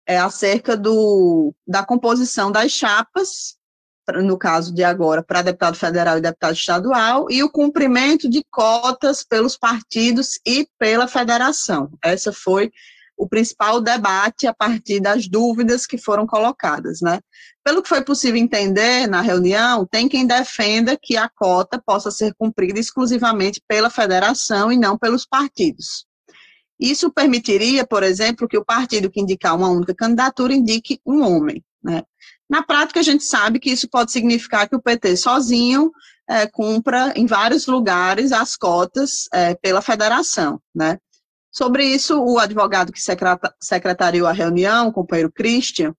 é, 0.06 0.18
acerca 0.18 0.76
do, 0.76 1.54
da 1.66 1.84
composição 1.86 2.52
das 2.52 2.72
chapas, 2.72 3.56
no 4.24 4.38
caso 4.38 4.74
de 4.74 4.84
agora, 4.84 5.24
para 5.24 5.42
deputado 5.42 5.76
federal 5.76 6.18
e 6.18 6.22
deputado 6.22 6.54
estadual, 6.54 7.28
e 7.30 7.42
o 7.42 7.50
cumprimento 7.50 8.30
de 8.30 8.44
cotas 8.52 9.24
pelos 9.24 9.58
partidos 9.58 10.40
e 10.46 10.68
pela 10.78 11.08
federação. 11.08 11.92
Essa 12.04 12.32
foi 12.32 12.72
o 13.18 13.28
principal 13.28 13.80
debate 13.80 14.46
a 14.48 14.54
partir 14.54 15.00
das 15.00 15.28
dúvidas 15.28 15.86
que 15.86 15.98
foram 15.98 16.28
colocadas, 16.28 17.00
né? 17.02 17.20
Pelo 17.64 17.82
que 17.82 17.90
foi 17.90 18.04
possível 18.04 18.40
entender 18.40 19.08
na 19.08 19.22
reunião, 19.22 19.86
tem 19.86 20.08
quem 20.08 20.28
defenda 20.28 20.98
que 21.02 21.16
a 21.18 21.30
cota 21.30 21.82
possa 21.84 22.12
ser 22.12 22.34
cumprida 22.36 22.80
exclusivamente 22.80 23.62
pela 23.68 23.90
federação 23.90 24.72
e 24.72 24.78
não 24.78 24.98
pelos 24.98 25.26
partidos. 25.26 26.06
Isso 26.80 27.12
permitiria, 27.12 27.86
por 27.88 28.04
exemplo, 28.04 28.48
que 28.48 28.58
o 28.58 28.66
partido 28.66 29.10
que 29.10 29.22
indicar 29.22 29.56
uma 29.56 29.70
única 29.70 29.96
candidatura 29.96 30.54
indique 30.54 31.00
um 31.06 31.22
homem, 31.22 31.64
né? 31.84 32.04
Na 32.50 32.62
prática, 32.62 33.00
a 33.00 33.04
gente 33.04 33.24
sabe 33.24 33.60
que 33.60 33.72
isso 33.72 33.90
pode 33.90 34.12
significar 34.12 34.70
que 34.70 34.76
o 34.76 34.82
PT 34.82 35.18
sozinho 35.18 35.92
é, 36.30 36.46
cumpra 36.46 37.12
em 37.16 37.26
vários 37.26 37.66
lugares 37.66 38.32
as 38.32 38.56
cotas 38.56 39.28
é, 39.34 39.56
pela 39.56 39.82
federação, 39.82 40.62
né? 40.74 41.00
Sobre 41.56 41.86
isso, 41.86 42.22
o 42.22 42.38
advogado 42.38 42.92
que 42.92 43.00
secretariou 43.62 44.28
a 44.28 44.34
reunião, 44.34 44.90
o 44.90 44.92
companheiro 44.92 45.32
Christian, 45.32 45.96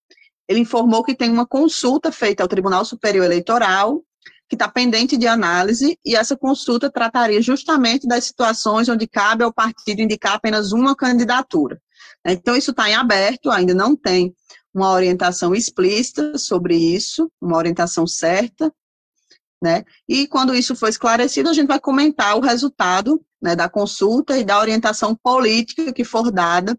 ele 0.46 0.60
informou 0.60 1.02
que 1.02 1.14
tem 1.14 1.30
uma 1.30 1.46
consulta 1.46 2.12
feita 2.12 2.42
ao 2.42 2.48
Tribunal 2.48 2.84
Superior 2.84 3.24
Eleitoral, 3.24 4.02
que 4.50 4.54
está 4.54 4.68
pendente 4.68 5.16
de 5.16 5.26
análise, 5.26 5.98
e 6.04 6.14
essa 6.14 6.36
consulta 6.36 6.90
trataria 6.90 7.40
justamente 7.40 8.06
das 8.06 8.24
situações 8.24 8.86
onde 8.90 9.08
cabe 9.08 9.44
ao 9.44 9.52
partido 9.52 10.02
indicar 10.02 10.34
apenas 10.34 10.72
uma 10.72 10.94
candidatura. 10.94 11.80
Então, 12.26 12.54
isso 12.54 12.72
está 12.72 12.90
em 12.90 12.94
aberto, 12.94 13.50
ainda 13.50 13.72
não 13.72 13.96
tem 13.96 14.34
uma 14.74 14.92
orientação 14.92 15.54
explícita 15.54 16.36
sobre 16.36 16.76
isso, 16.76 17.32
uma 17.40 17.56
orientação 17.56 18.06
certa, 18.06 18.70
né? 19.62 19.84
E 20.08 20.26
quando 20.26 20.54
isso 20.54 20.76
for 20.76 20.88
esclarecido, 20.88 21.48
a 21.48 21.52
gente 21.52 21.68
vai 21.68 21.80
comentar 21.80 22.36
o 22.36 22.40
resultado 22.40 23.20
né, 23.40 23.56
da 23.56 23.68
consulta 23.68 24.36
e 24.38 24.44
da 24.44 24.58
orientação 24.58 25.14
política 25.14 25.92
que 25.92 26.04
for 26.04 26.30
dada 26.30 26.78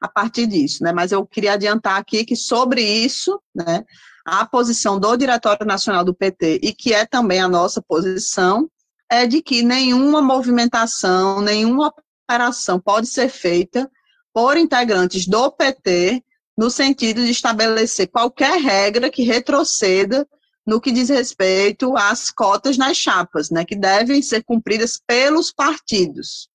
a 0.00 0.08
partir 0.08 0.46
disso, 0.46 0.82
né? 0.82 0.92
Mas 0.92 1.12
eu 1.12 1.24
queria 1.26 1.52
adiantar 1.54 1.98
aqui 1.98 2.24
que 2.24 2.36
sobre 2.36 2.82
isso, 2.82 3.40
né, 3.54 3.84
a 4.24 4.44
posição 4.46 4.98
do 4.98 5.16
Diretório 5.16 5.66
Nacional 5.66 6.04
do 6.04 6.14
PT 6.14 6.60
e 6.62 6.72
que 6.72 6.92
é 6.92 7.04
também 7.04 7.40
a 7.40 7.48
nossa 7.48 7.82
posição 7.82 8.68
é 9.10 9.26
de 9.26 9.42
que 9.42 9.62
nenhuma 9.62 10.22
movimentação, 10.22 11.40
nenhuma 11.40 11.92
operação 12.26 12.80
pode 12.80 13.06
ser 13.06 13.28
feita 13.28 13.90
por 14.32 14.56
integrantes 14.56 15.26
do 15.26 15.50
PT 15.52 16.22
no 16.56 16.70
sentido 16.70 17.22
de 17.22 17.30
estabelecer 17.30 18.08
qualquer 18.08 18.60
regra 18.60 19.10
que 19.10 19.22
retroceda 19.22 20.26
no 20.66 20.80
que 20.80 20.90
diz 20.90 21.08
respeito 21.08 21.96
às 21.96 22.30
cotas 22.30 22.78
nas 22.78 22.96
chapas, 22.96 23.50
né, 23.50 23.64
que 23.64 23.76
devem 23.76 24.22
ser 24.22 24.42
cumpridas 24.42 25.00
pelos 25.06 25.52
partidos. 25.52 26.48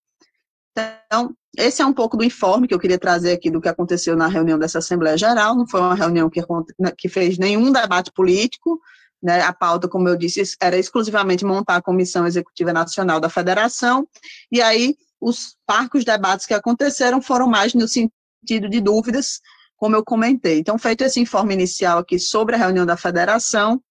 Então, 0.72 1.36
esse 1.58 1.82
é 1.82 1.86
um 1.86 1.94
pouco 1.94 2.16
do 2.16 2.24
informe 2.24 2.68
que 2.68 2.74
eu 2.74 2.80
queria 2.80 2.98
trazer 2.98 3.34
aqui 3.34 3.50
do 3.50 3.60
que 3.60 3.68
aconteceu 3.68 4.16
na 4.16 4.28
reunião 4.28 4.58
dessa 4.58 4.80
Assembleia 4.80 5.18
Geral. 5.18 5.56
Não 5.56 5.68
foi 5.68 5.82
uma 5.82 5.96
reunião 5.96 6.30
que, 6.30 6.42
né, 6.80 6.92
que 6.98 7.10
fez 7.10 7.38
nenhum 7.38 7.72
debate 7.72 8.12
político. 8.12 8.80
Né, 9.22 9.42
a 9.42 9.51
pauta, 9.51 9.88
como 9.88 10.08
eu 10.08 10.16
disse, 10.16 10.42
era 10.62 10.78
exclusivamente 10.78 11.44
montar 11.44 11.75
a 11.75 11.82
Comissão 11.82 12.25
Executiva 12.25 12.72
Nacional 12.72 13.20
da 13.20 13.30
Federação. 13.30 14.08
E 14.50 14.62
aí, 14.62 14.96
os 15.20 15.58
parcos 15.66 16.06
debates 16.06 16.46
que 16.46 16.54
aconteceram 16.54 17.22
foram 17.22 17.48
mais 17.48 17.74
no 17.74 17.88
sentido 17.88 18.70
de 18.70 18.80
dúvidas, 18.80 19.42
como 19.75 19.96
eu 19.96 20.04
comentei. 20.04 20.60
Então, 20.60 20.78
feito 20.78 21.04
esse 21.04 21.20
informe 21.20 21.54
inicial 21.54 22.00
aqui 22.00 22.18
sobre 22.18 22.56
a 22.56 22.58
reunião 22.58 22.86
da 22.86 22.96
Federação, 22.96 23.82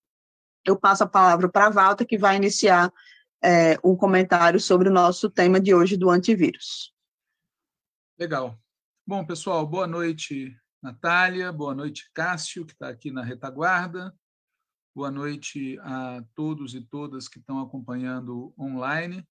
eu 0.64 0.78
passo 0.78 1.04
a 1.04 1.08
palavra 1.08 1.48
para 1.48 1.66
a 1.66 1.70
Walter, 1.70 2.06
que 2.06 2.18
vai 2.18 2.36
iniciar 2.36 2.92
é, 3.42 3.78
um 3.84 3.96
comentário 3.96 4.60
sobre 4.60 4.88
o 4.88 4.92
nosso 4.92 5.30
tema 5.30 5.60
de 5.60 5.74
hoje 5.74 5.96
do 5.96 6.10
antivírus. 6.10 6.94
Legal. 8.18 8.58
Bom, 9.06 9.24
pessoal, 9.24 9.66
boa 9.66 9.86
noite, 9.86 10.56
Natália, 10.82 11.52
boa 11.52 11.74
noite, 11.74 12.10
Cássio, 12.12 12.66
que 12.66 12.72
está 12.72 12.88
aqui 12.88 13.10
na 13.10 13.22
retaguarda, 13.22 14.14
boa 14.94 15.10
noite 15.10 15.78
a 15.80 16.22
todos 16.34 16.74
e 16.74 16.80
todas 16.80 17.28
que 17.28 17.38
estão 17.38 17.60
acompanhando 17.60 18.52
online 18.58 19.26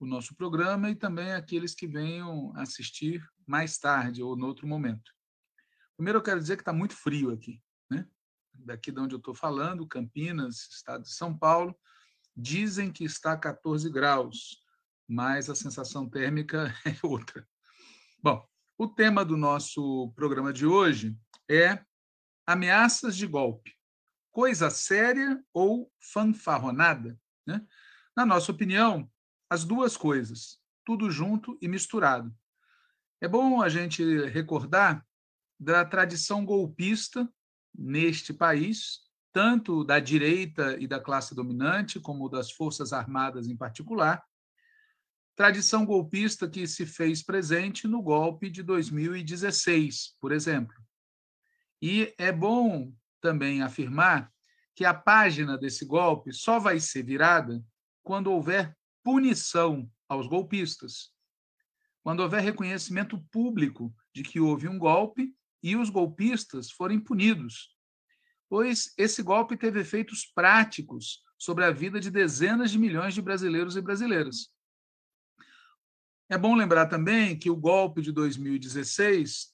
o 0.00 0.06
nosso 0.06 0.34
programa 0.34 0.90
e 0.90 0.96
também 0.96 1.32
aqueles 1.32 1.74
que 1.74 1.86
venham 1.86 2.56
assistir 2.56 3.22
mais 3.46 3.78
tarde 3.78 4.22
ou 4.22 4.34
no 4.34 4.46
outro 4.46 4.66
momento. 4.66 5.12
Primeiro, 5.94 6.18
eu 6.18 6.22
quero 6.22 6.40
dizer 6.40 6.56
que 6.56 6.62
está 6.62 6.72
muito 6.72 6.96
frio 6.96 7.30
aqui, 7.30 7.62
né? 7.90 8.08
Daqui 8.54 8.92
de 8.92 9.00
onde 9.00 9.14
eu 9.14 9.18
estou 9.18 9.34
falando, 9.34 9.86
Campinas, 9.86 10.68
estado 10.70 11.02
de 11.02 11.12
São 11.12 11.36
Paulo, 11.36 11.74
dizem 12.36 12.92
que 12.92 13.04
está 13.04 13.36
14 13.36 13.90
graus, 13.90 14.62
mas 15.08 15.50
a 15.50 15.54
sensação 15.54 16.08
térmica 16.08 16.74
é 16.84 16.94
outra. 17.02 17.46
Bom, 18.22 18.46
o 18.78 18.88
tema 18.88 19.24
do 19.24 19.36
nosso 19.36 20.12
programa 20.14 20.52
de 20.52 20.66
hoje 20.66 21.16
é 21.50 21.84
ameaças 22.46 23.16
de 23.16 23.26
golpe. 23.26 23.74
Coisa 24.30 24.70
séria 24.70 25.42
ou 25.52 25.92
fanfarronada? 26.12 27.18
Né? 27.46 27.64
Na 28.16 28.24
nossa 28.24 28.52
opinião, 28.52 29.10
as 29.48 29.64
duas 29.64 29.96
coisas, 29.96 30.60
tudo 30.84 31.10
junto 31.10 31.58
e 31.60 31.68
misturado. 31.68 32.34
É 33.20 33.28
bom 33.28 33.60
a 33.60 33.68
gente 33.68 34.02
recordar 34.26 35.04
da 35.58 35.84
tradição 35.84 36.44
golpista 36.44 37.30
neste 37.74 38.32
país, 38.32 39.00
tanto 39.32 39.84
da 39.84 39.98
direita 39.98 40.76
e 40.78 40.86
da 40.86 41.00
classe 41.00 41.34
dominante, 41.34 42.00
como 42.00 42.28
das 42.28 42.50
Forças 42.50 42.92
Armadas 42.92 43.46
em 43.46 43.56
particular, 43.56 44.22
tradição 45.36 45.86
golpista 45.86 46.48
que 46.48 46.66
se 46.66 46.84
fez 46.84 47.22
presente 47.22 47.88
no 47.88 48.02
golpe 48.02 48.50
de 48.50 48.62
2016, 48.62 50.16
por 50.20 50.32
exemplo. 50.32 50.76
E 51.80 52.14
é 52.18 52.30
bom 52.30 52.92
também 53.20 53.62
afirmar 53.62 54.30
que 54.74 54.84
a 54.84 54.92
página 54.92 55.56
desse 55.56 55.84
golpe 55.84 56.32
só 56.32 56.58
vai 56.58 56.78
ser 56.78 57.02
virada 57.02 57.62
quando 58.02 58.32
houver 58.32 58.76
punição 59.02 59.90
aos 60.08 60.26
golpistas, 60.26 61.10
quando 62.02 62.20
houver 62.20 62.42
reconhecimento 62.42 63.18
público 63.30 63.94
de 64.14 64.22
que 64.22 64.40
houve 64.40 64.68
um 64.68 64.78
golpe 64.78 65.34
e 65.62 65.76
os 65.76 65.90
golpistas 65.90 66.70
forem 66.70 66.98
punidos, 66.98 67.76
pois 68.48 68.92
esse 68.96 69.22
golpe 69.22 69.56
teve 69.56 69.80
efeitos 69.80 70.24
práticos 70.24 71.22
sobre 71.38 71.64
a 71.64 71.70
vida 71.70 72.00
de 72.00 72.10
dezenas 72.10 72.70
de 72.70 72.78
milhões 72.78 73.14
de 73.14 73.22
brasileiros 73.22 73.76
e 73.76 73.80
brasileiras. 73.80 74.50
É 76.28 76.38
bom 76.38 76.54
lembrar 76.54 76.86
também 76.86 77.38
que 77.38 77.50
o 77.50 77.56
golpe 77.56 78.00
de 78.00 78.12
2016 78.12 79.52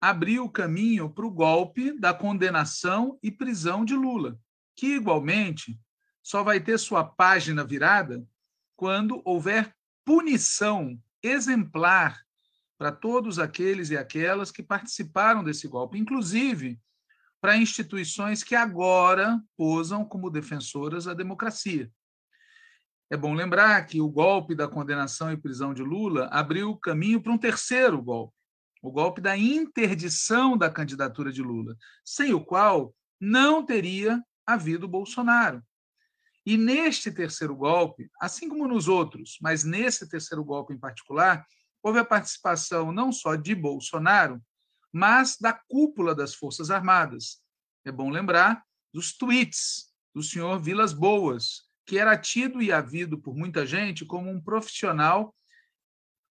abriu 0.00 0.44
o 0.44 0.50
caminho 0.50 1.10
para 1.10 1.26
o 1.26 1.30
golpe 1.30 1.92
da 1.98 2.14
condenação 2.14 3.18
e 3.22 3.30
prisão 3.30 3.84
de 3.84 3.94
Lula, 3.94 4.38
que 4.74 4.94
igualmente 4.94 5.78
só 6.22 6.42
vai 6.42 6.60
ter 6.60 6.78
sua 6.78 7.04
página 7.04 7.64
virada 7.64 8.26
quando 8.74 9.22
houver 9.24 9.74
punição 10.04 11.00
exemplar 11.22 12.25
para 12.78 12.92
todos 12.92 13.38
aqueles 13.38 13.90
e 13.90 13.96
aquelas 13.96 14.50
que 14.50 14.62
participaram 14.62 15.42
desse 15.42 15.66
golpe, 15.66 15.98
inclusive 15.98 16.78
para 17.40 17.56
instituições 17.56 18.42
que 18.42 18.54
agora 18.54 19.40
posam 19.56 20.04
como 20.04 20.30
defensoras 20.30 21.04
da 21.04 21.14
democracia. 21.14 21.90
É 23.08 23.16
bom 23.16 23.34
lembrar 23.34 23.86
que 23.86 24.00
o 24.00 24.08
golpe 24.08 24.54
da 24.54 24.66
condenação 24.66 25.30
e 25.30 25.36
prisão 25.36 25.72
de 25.72 25.82
Lula 25.82 26.28
abriu 26.32 26.70
o 26.70 26.76
caminho 26.76 27.22
para 27.22 27.32
um 27.32 27.38
terceiro 27.38 28.02
golpe, 28.02 28.34
o 28.82 28.90
golpe 28.90 29.20
da 29.20 29.36
interdição 29.36 30.58
da 30.58 30.68
candidatura 30.68 31.30
de 31.30 31.40
Lula, 31.40 31.76
sem 32.04 32.34
o 32.34 32.44
qual 32.44 32.92
não 33.20 33.64
teria 33.64 34.20
havido 34.44 34.88
Bolsonaro. 34.88 35.62
E 36.44 36.56
neste 36.56 37.10
terceiro 37.10 37.54
golpe, 37.54 38.08
assim 38.20 38.48
como 38.48 38.68
nos 38.68 38.88
outros, 38.88 39.38
mas 39.40 39.64
nesse 39.64 40.08
terceiro 40.08 40.44
golpe 40.44 40.74
em 40.74 40.78
particular, 40.78 41.44
houve 41.86 42.00
a 42.00 42.04
participação 42.04 42.90
não 42.90 43.12
só 43.12 43.36
de 43.36 43.54
Bolsonaro, 43.54 44.42
mas 44.92 45.36
da 45.40 45.52
cúpula 45.52 46.16
das 46.16 46.34
Forças 46.34 46.68
Armadas. 46.68 47.40
É 47.84 47.92
bom 47.92 48.10
lembrar 48.10 48.64
dos 48.92 49.16
tweets 49.16 49.92
do 50.12 50.20
senhor 50.20 50.60
Vilas 50.60 50.92
Boas, 50.92 51.62
que 51.86 51.96
era 51.96 52.18
tido 52.18 52.60
e 52.60 52.72
havido 52.72 53.16
por 53.16 53.36
muita 53.36 53.64
gente 53.64 54.04
como 54.04 54.28
um 54.28 54.42
profissional 54.42 55.32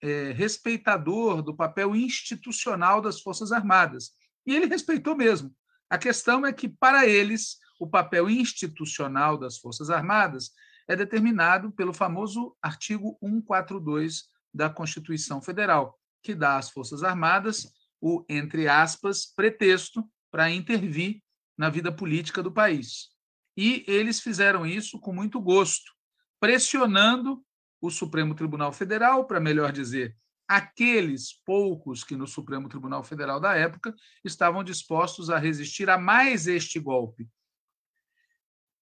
é, 0.01 0.33
respeitador 0.33 1.41
do 1.41 1.55
papel 1.55 1.95
institucional 1.95 3.01
das 3.01 3.21
Forças 3.21 3.53
Armadas. 3.53 4.11
E 4.45 4.53
ele 4.53 4.65
respeitou 4.65 5.15
mesmo. 5.15 5.55
A 5.89 5.97
questão 5.97 6.45
é 6.45 6.51
que, 6.51 6.67
para 6.67 7.07
eles, 7.07 7.59
o 7.79 7.87
papel 7.87 8.29
institucional 8.29 9.37
das 9.37 9.57
Forças 9.57 9.89
Armadas 9.89 10.51
é 10.85 10.97
determinado 10.97 11.71
pelo 11.71 11.93
famoso 11.93 12.57
artigo 12.61 13.17
142 13.21 14.34
da 14.55 14.69
Constituição 14.69 15.41
Federal, 15.41 15.99
que 16.23 16.33
dá 16.33 16.57
às 16.57 16.69
Forças 16.69 17.03
Armadas 17.03 17.71
o, 17.99 18.25
entre 18.29 18.67
aspas, 18.67 19.25
pretexto 19.25 20.09
para 20.31 20.49
intervir 20.49 21.21
na 21.57 21.69
vida 21.69 21.91
política 21.91 22.41
do 22.41 22.51
país. 22.51 23.09
E 23.57 23.83
eles 23.87 24.19
fizeram 24.21 24.65
isso 24.65 24.99
com 24.99 25.13
muito 25.13 25.39
gosto, 25.41 25.91
pressionando 26.39 27.43
o 27.81 27.89
Supremo 27.89 28.33
Tribunal 28.33 28.71
Federal, 28.71 29.25
para 29.25 29.39
melhor 29.39 29.71
dizer, 29.71 30.15
aqueles 30.47 31.33
poucos 31.45 32.03
que 32.03 32.15
no 32.15 32.27
Supremo 32.27 32.69
Tribunal 32.69 33.03
Federal 33.03 33.39
da 33.39 33.55
época 33.55 33.93
estavam 34.23 34.63
dispostos 34.63 35.29
a 35.29 35.37
resistir 35.37 35.89
a 35.89 35.97
mais 35.97 36.47
este 36.47 36.79
golpe. 36.79 37.27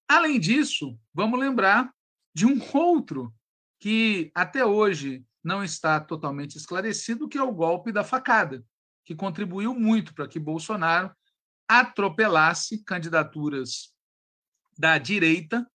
Além 0.08 0.38
disso, 0.38 0.98
vamos 1.12 1.40
lembrar 1.40 1.92
de 2.34 2.46
um 2.46 2.60
outro 2.72 3.34
que 3.80 4.30
até 4.34 4.64
hoje 4.64 5.24
não 5.44 5.62
está 5.62 6.00
totalmente 6.00 6.56
esclarecido, 6.56 7.28
que 7.28 7.38
é 7.38 7.42
o 7.42 7.52
golpe 7.52 7.92
da 7.92 8.02
facada, 8.02 8.64
que 9.04 9.14
contribuiu 9.14 9.74
muito 9.74 10.14
para 10.14 10.26
que 10.26 10.40
Bolsonaro 10.40 11.14
atropelasse 11.68 12.82
candidaturas 12.82 13.92
da 14.76 14.98
direita 14.98 15.66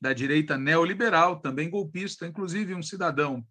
da 0.00 0.14
direita 0.14 0.56
neoliberal, 0.56 1.40
também 1.40 1.68
golpista, 1.68 2.26
inclusive 2.26 2.74
um 2.74 2.82
cidadão 2.82 3.46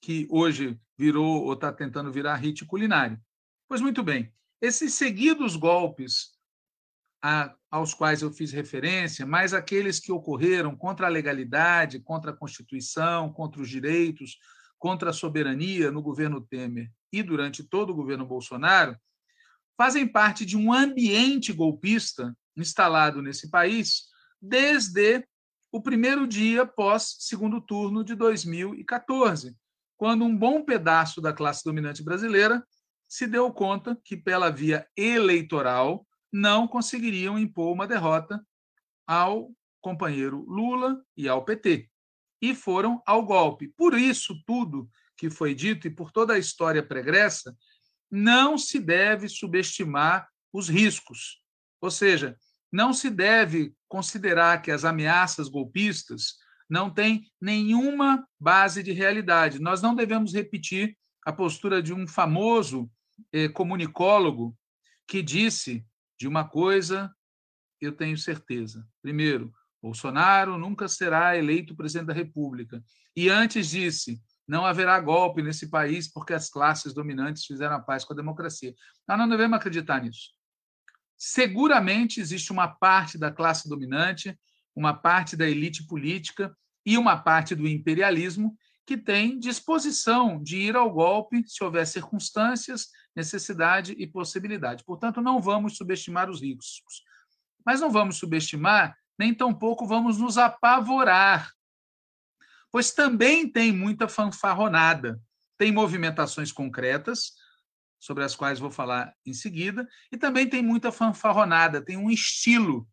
que 0.00 0.26
hoje 0.28 0.78
virou 0.98 1.44
ou 1.44 1.52
está 1.52 1.72
tentando 1.72 2.10
virar 2.10 2.34
hit 2.34 2.64
culinário. 2.66 3.18
Pois 3.68 3.80
muito 3.80 4.02
bem, 4.02 4.32
esses 4.60 4.94
seguidos 4.94 5.54
golpes 5.54 6.32
a, 7.22 7.54
aos 7.70 7.94
quais 7.94 8.22
eu 8.22 8.32
fiz 8.32 8.52
referência, 8.52 9.24
mais 9.24 9.54
aqueles 9.54 10.00
que 10.00 10.12
ocorreram 10.12 10.76
contra 10.76 11.06
a 11.06 11.10
legalidade, 11.10 12.00
contra 12.00 12.32
a 12.32 12.36
Constituição, 12.36 13.32
contra 13.32 13.62
os 13.62 13.68
direitos, 13.68 14.36
contra 14.84 15.08
a 15.08 15.12
soberania 15.14 15.90
no 15.90 16.02
governo 16.02 16.42
Temer 16.42 16.92
e 17.10 17.22
durante 17.22 17.64
todo 17.64 17.88
o 17.88 17.94
governo 17.94 18.26
Bolsonaro, 18.26 18.94
fazem 19.78 20.06
parte 20.06 20.44
de 20.44 20.58
um 20.58 20.74
ambiente 20.74 21.54
golpista 21.54 22.36
instalado 22.54 23.22
nesse 23.22 23.48
país 23.48 24.02
desde 24.38 25.26
o 25.72 25.80
primeiro 25.80 26.26
dia 26.26 26.66
pós 26.66 27.16
segundo 27.20 27.62
turno 27.62 28.04
de 28.04 28.14
2014, 28.14 29.56
quando 29.96 30.22
um 30.26 30.36
bom 30.36 30.62
pedaço 30.62 31.18
da 31.18 31.32
classe 31.32 31.64
dominante 31.64 32.04
brasileira 32.04 32.62
se 33.08 33.26
deu 33.26 33.50
conta 33.54 33.98
que, 34.04 34.18
pela 34.18 34.50
via 34.50 34.86
eleitoral, 34.94 36.06
não 36.30 36.68
conseguiriam 36.68 37.38
impor 37.38 37.72
uma 37.72 37.86
derrota 37.86 38.38
ao 39.06 39.50
companheiro 39.80 40.44
Lula 40.46 41.02
e 41.16 41.26
ao 41.26 41.42
PT. 41.42 41.88
E 42.44 42.54
foram 42.54 43.02
ao 43.06 43.24
golpe. 43.24 43.68
Por 43.68 43.98
isso, 43.98 44.34
tudo 44.46 44.86
que 45.16 45.30
foi 45.30 45.54
dito 45.54 45.86
e 45.86 45.90
por 45.90 46.12
toda 46.12 46.34
a 46.34 46.38
história 46.38 46.86
pregressa, 46.86 47.56
não 48.10 48.58
se 48.58 48.78
deve 48.78 49.30
subestimar 49.30 50.28
os 50.52 50.68
riscos. 50.68 51.42
Ou 51.80 51.90
seja, 51.90 52.36
não 52.70 52.92
se 52.92 53.08
deve 53.08 53.74
considerar 53.88 54.60
que 54.60 54.70
as 54.70 54.84
ameaças 54.84 55.48
golpistas 55.48 56.34
não 56.68 56.90
têm 56.90 57.26
nenhuma 57.40 58.22
base 58.38 58.82
de 58.82 58.92
realidade. 58.92 59.58
Nós 59.58 59.80
não 59.80 59.94
devemos 59.94 60.34
repetir 60.34 60.94
a 61.24 61.32
postura 61.32 61.82
de 61.82 61.94
um 61.94 62.06
famoso 62.06 62.90
eh, 63.32 63.48
comunicólogo 63.48 64.54
que 65.08 65.22
disse 65.22 65.82
de 66.20 66.28
uma 66.28 66.46
coisa 66.46 67.10
eu 67.80 67.92
tenho 67.92 68.18
certeza. 68.18 68.86
Primeiro, 69.00 69.52
Bolsonaro 69.84 70.58
nunca 70.58 70.88
será 70.88 71.36
eleito 71.36 71.76
presidente 71.76 72.06
da 72.06 72.14
República. 72.14 72.82
E 73.16 73.28
antes 73.28 73.68
disse: 73.68 74.20
não 74.48 74.64
haverá 74.64 74.98
golpe 75.00 75.42
nesse 75.42 75.68
país 75.68 76.10
porque 76.10 76.32
as 76.32 76.48
classes 76.48 76.94
dominantes 76.94 77.44
fizeram 77.44 77.76
a 77.76 77.80
paz 77.80 78.04
com 78.04 78.12
a 78.12 78.16
democracia. 78.16 78.74
Nós 79.06 79.18
não 79.18 79.28
devemos 79.28 79.56
acreditar 79.56 80.02
nisso 80.02 80.30
seguramente 81.16 82.20
existe 82.20 82.52
uma 82.52 82.68
parte 82.68 83.16
da 83.16 83.30
classe 83.30 83.68
dominante, 83.68 84.38
uma 84.74 84.92
parte 84.92 85.36
da 85.36 85.48
elite 85.48 85.86
política 85.86 86.54
e 86.84 86.98
uma 86.98 87.16
parte 87.16 87.54
do 87.54 87.66
imperialismo 87.66 88.56
que 88.86 88.98
tem 88.98 89.38
disposição 89.38 90.42
de 90.42 90.58
ir 90.58 90.76
ao 90.76 90.92
golpe 90.92 91.42
se 91.46 91.64
houver 91.64 91.86
circunstâncias, 91.86 92.88
necessidade 93.16 93.94
e 93.96 94.06
possibilidade. 94.06 94.84
Portanto, 94.84 95.22
não 95.22 95.40
vamos 95.40 95.76
subestimar 95.76 96.28
os 96.28 96.42
riscos. 96.42 97.02
Mas 97.64 97.80
não 97.80 97.90
vamos 97.90 98.16
subestimar, 98.16 98.94
nem 99.18 99.34
tampouco 99.34 99.86
vamos 99.86 100.18
nos 100.18 100.38
apavorar, 100.38 101.52
pois 102.70 102.92
também 102.92 103.48
tem 103.48 103.72
muita 103.72 104.08
fanfarronada. 104.08 105.20
Tem 105.56 105.70
movimentações 105.70 106.50
concretas, 106.50 107.32
sobre 108.00 108.24
as 108.24 108.34
quais 108.34 108.58
vou 108.58 108.70
falar 108.70 109.14
em 109.24 109.32
seguida, 109.32 109.88
e 110.10 110.16
também 110.16 110.48
tem 110.48 110.62
muita 110.62 110.90
fanfarronada, 110.90 111.80
tem 111.80 111.96
um 111.96 112.10
estilo 112.10 112.88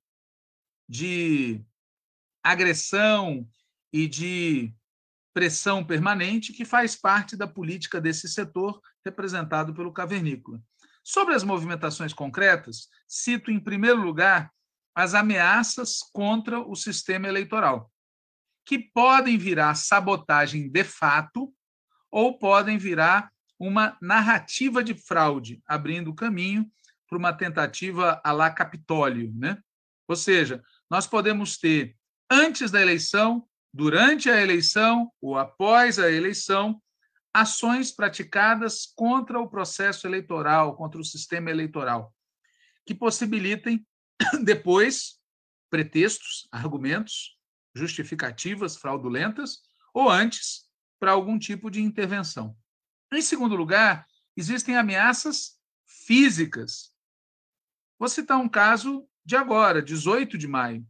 de 0.87 1.65
agressão 2.43 3.47
e 3.91 4.07
de 4.07 4.73
pressão 5.33 5.83
permanente 5.83 6.53
que 6.53 6.63
faz 6.63 6.95
parte 6.95 7.35
da 7.35 7.47
política 7.47 7.99
desse 7.99 8.27
setor 8.27 8.81
representado 9.03 9.73
pelo 9.73 9.91
cavernícola. 9.91 10.61
Sobre 11.03 11.33
as 11.33 11.43
movimentações 11.43 12.13
concretas, 12.13 12.87
cito 13.07 13.49
em 13.49 13.59
primeiro 13.59 14.01
lugar 14.01 14.51
as 14.95 15.13
ameaças 15.13 15.99
contra 16.11 16.59
o 16.59 16.75
sistema 16.75 17.27
eleitoral, 17.27 17.91
que 18.65 18.77
podem 18.79 19.37
virar 19.37 19.75
sabotagem 19.75 20.69
de 20.69 20.83
fato 20.83 21.53
ou 22.11 22.37
podem 22.37 22.77
virar 22.77 23.31
uma 23.57 23.97
narrativa 24.01 24.83
de 24.83 24.93
fraude, 24.93 25.61
abrindo 25.65 26.13
caminho 26.13 26.69
para 27.07 27.17
uma 27.17 27.33
tentativa 27.33 28.19
à 28.23 28.31
la 28.31 28.49
Capitólio. 28.49 29.31
Né? 29.35 29.57
Ou 30.07 30.15
seja, 30.15 30.63
nós 30.89 31.07
podemos 31.07 31.57
ter, 31.57 31.95
antes 32.29 32.71
da 32.71 32.81
eleição, 32.81 33.47
durante 33.73 34.29
a 34.29 34.41
eleição 34.41 35.11
ou 35.21 35.37
após 35.37 35.99
a 35.99 36.11
eleição, 36.11 36.81
ações 37.33 37.91
praticadas 37.91 38.85
contra 38.95 39.39
o 39.39 39.47
processo 39.47 40.05
eleitoral, 40.05 40.75
contra 40.75 40.99
o 40.99 41.05
sistema 41.05 41.49
eleitoral, 41.49 42.13
que 42.85 42.93
possibilitem 42.93 43.85
depois 44.43 45.19
pretextos, 45.69 46.47
argumentos, 46.51 47.37
justificativas 47.73 48.75
fraudulentas, 48.75 49.61
ou 49.93 50.09
antes, 50.09 50.69
para 50.99 51.11
algum 51.11 51.39
tipo 51.39 51.69
de 51.69 51.81
intervenção. 51.81 52.55
Em 53.11 53.21
segundo 53.21 53.55
lugar, 53.55 54.05
existem 54.35 54.75
ameaças 54.75 55.57
físicas. 55.85 56.93
Vou 57.97 58.09
citar 58.09 58.37
um 58.37 58.49
caso 58.49 59.07
de 59.23 59.35
agora, 59.35 59.81
18 59.81 60.37
de 60.37 60.47
maio. 60.47 60.85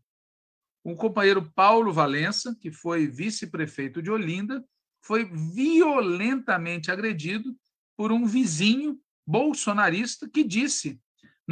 O 0.84 0.96
companheiro 0.96 1.52
Paulo 1.54 1.94
Valença, 1.94 2.56
que 2.60 2.72
foi 2.72 3.08
vice-prefeito 3.08 4.02
de 4.02 4.10
Olinda, 4.10 4.64
foi 5.04 5.26
violentamente 5.26 6.92
agredido 6.92 7.56
por 7.96 8.12
um 8.12 8.26
vizinho 8.26 9.00
bolsonarista 9.26 10.28
que 10.28 10.44
disse, 10.44 11.00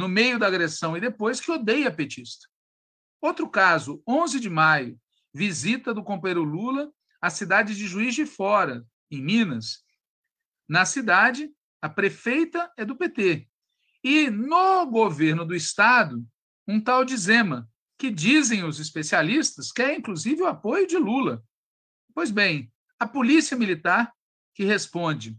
no 0.00 0.08
meio 0.08 0.38
da 0.38 0.46
agressão 0.46 0.96
e 0.96 1.00
depois, 1.00 1.40
que 1.40 1.52
odeia 1.52 1.92
petista. 1.92 2.48
Outro 3.20 3.50
caso, 3.50 4.02
11 4.08 4.40
de 4.40 4.48
maio, 4.48 4.98
visita 5.32 5.92
do 5.92 6.02
companheiro 6.02 6.42
Lula 6.42 6.90
à 7.20 7.28
cidade 7.28 7.76
de 7.76 7.86
Juiz 7.86 8.14
de 8.14 8.24
Fora, 8.24 8.82
em 9.10 9.20
Minas, 9.22 9.84
na 10.66 10.86
cidade, 10.86 11.52
a 11.82 11.88
prefeita 11.88 12.72
é 12.78 12.84
do 12.84 12.96
PT. 12.96 13.46
E 14.02 14.30
no 14.30 14.86
governo 14.86 15.44
do 15.44 15.54
estado, 15.54 16.24
um 16.66 16.80
tal 16.80 17.04
de 17.04 17.14
Zema, 17.14 17.68
que 17.98 18.10
dizem 18.10 18.64
os 18.64 18.80
especialistas 18.80 19.70
que 19.70 19.82
é 19.82 19.94
inclusive 19.94 20.40
o 20.40 20.46
apoio 20.46 20.86
de 20.86 20.96
Lula. 20.96 21.44
Pois 22.14 22.30
bem, 22.30 22.72
a 22.98 23.06
Polícia 23.06 23.54
Militar, 23.54 24.14
que 24.54 24.64
responde 24.64 25.38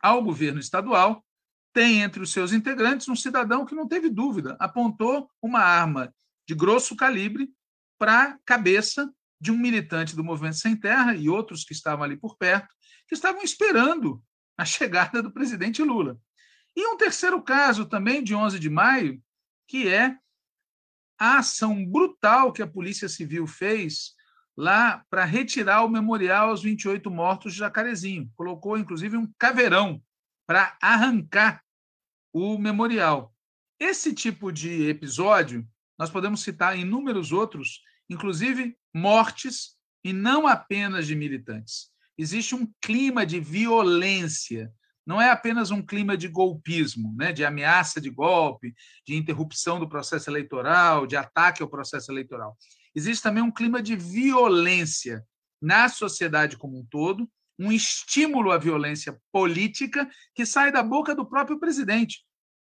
ao 0.00 0.22
governo 0.22 0.60
estadual, 0.60 1.24
tem 1.72 2.02
entre 2.02 2.22
os 2.22 2.32
seus 2.32 2.52
integrantes 2.52 3.08
um 3.08 3.16
cidadão 3.16 3.64
que 3.64 3.74
não 3.74 3.86
teve 3.86 4.08
dúvida, 4.08 4.56
apontou 4.58 5.30
uma 5.42 5.60
arma 5.60 6.12
de 6.46 6.54
grosso 6.54 6.96
calibre 6.96 7.50
para 7.98 8.22
a 8.24 8.38
cabeça 8.44 9.12
de 9.40 9.50
um 9.50 9.56
militante 9.56 10.16
do 10.16 10.24
Movimento 10.24 10.56
Sem 10.56 10.76
Terra 10.76 11.14
e 11.14 11.28
outros 11.28 11.64
que 11.64 11.72
estavam 11.72 12.04
ali 12.04 12.16
por 12.16 12.36
perto, 12.36 12.68
que 13.08 13.14
estavam 13.14 13.42
esperando 13.42 14.22
a 14.58 14.64
chegada 14.64 15.22
do 15.22 15.32
presidente 15.32 15.82
Lula. 15.82 16.18
E 16.76 16.86
um 16.86 16.96
terceiro 16.96 17.42
caso 17.42 17.86
também 17.86 18.22
de 18.22 18.34
11 18.34 18.58
de 18.58 18.68
maio, 18.68 19.22
que 19.66 19.88
é 19.88 20.16
a 21.18 21.38
ação 21.38 21.84
brutal 21.84 22.52
que 22.52 22.62
a 22.62 22.66
Polícia 22.66 23.08
Civil 23.08 23.46
fez 23.46 24.14
lá 24.56 25.04
para 25.08 25.24
retirar 25.24 25.84
o 25.84 25.88
memorial 25.88 26.50
aos 26.50 26.62
28 26.62 27.10
mortos 27.10 27.52
de 27.52 27.58
Jacarezinho. 27.58 28.30
Colocou, 28.34 28.76
inclusive, 28.76 29.16
um 29.16 29.30
caveirão 29.38 30.02
para 30.50 30.76
arrancar 30.82 31.62
o 32.32 32.58
memorial. 32.58 33.32
Esse 33.78 34.12
tipo 34.12 34.50
de 34.50 34.88
episódio, 34.88 35.64
nós 35.96 36.10
podemos 36.10 36.42
citar 36.42 36.76
inúmeros 36.76 37.30
outros, 37.30 37.80
inclusive 38.08 38.76
mortes, 38.92 39.76
e 40.02 40.12
não 40.12 40.48
apenas 40.48 41.06
de 41.06 41.14
militantes. 41.14 41.92
Existe 42.18 42.56
um 42.56 42.68
clima 42.82 43.24
de 43.24 43.38
violência, 43.38 44.74
não 45.06 45.22
é 45.22 45.30
apenas 45.30 45.70
um 45.70 45.80
clima 45.80 46.16
de 46.16 46.26
golpismo, 46.26 47.14
né, 47.16 47.30
de 47.30 47.44
ameaça 47.44 48.00
de 48.00 48.10
golpe, 48.10 48.74
de 49.06 49.14
interrupção 49.14 49.78
do 49.78 49.88
processo 49.88 50.28
eleitoral, 50.28 51.06
de 51.06 51.16
ataque 51.16 51.62
ao 51.62 51.70
processo 51.70 52.10
eleitoral. 52.10 52.58
Existe 52.92 53.22
também 53.22 53.40
um 53.40 53.52
clima 53.52 53.80
de 53.80 53.94
violência 53.94 55.24
na 55.62 55.88
sociedade 55.88 56.56
como 56.56 56.76
um 56.76 56.84
todo, 56.90 57.30
um 57.60 57.70
estímulo 57.70 58.50
à 58.50 58.56
violência 58.56 59.20
política 59.30 60.08
que 60.34 60.46
sai 60.46 60.72
da 60.72 60.82
boca 60.82 61.14
do 61.14 61.26
próprio 61.26 61.60
presidente, 61.60 62.24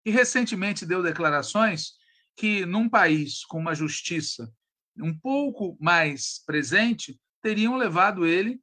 que 0.05 0.11
recentemente 0.11 0.85
deu 0.85 1.01
declarações 1.01 1.93
que, 2.37 2.67
num 2.67 2.89
país 2.89 3.45
com 3.45 3.61
uma 3.61 3.73
justiça 3.73 4.53
um 4.99 5.17
pouco 5.17 5.79
mais 5.81 6.43
presente, 6.45 7.19
teriam 7.41 7.77
levado 7.77 8.27
ele 8.27 8.61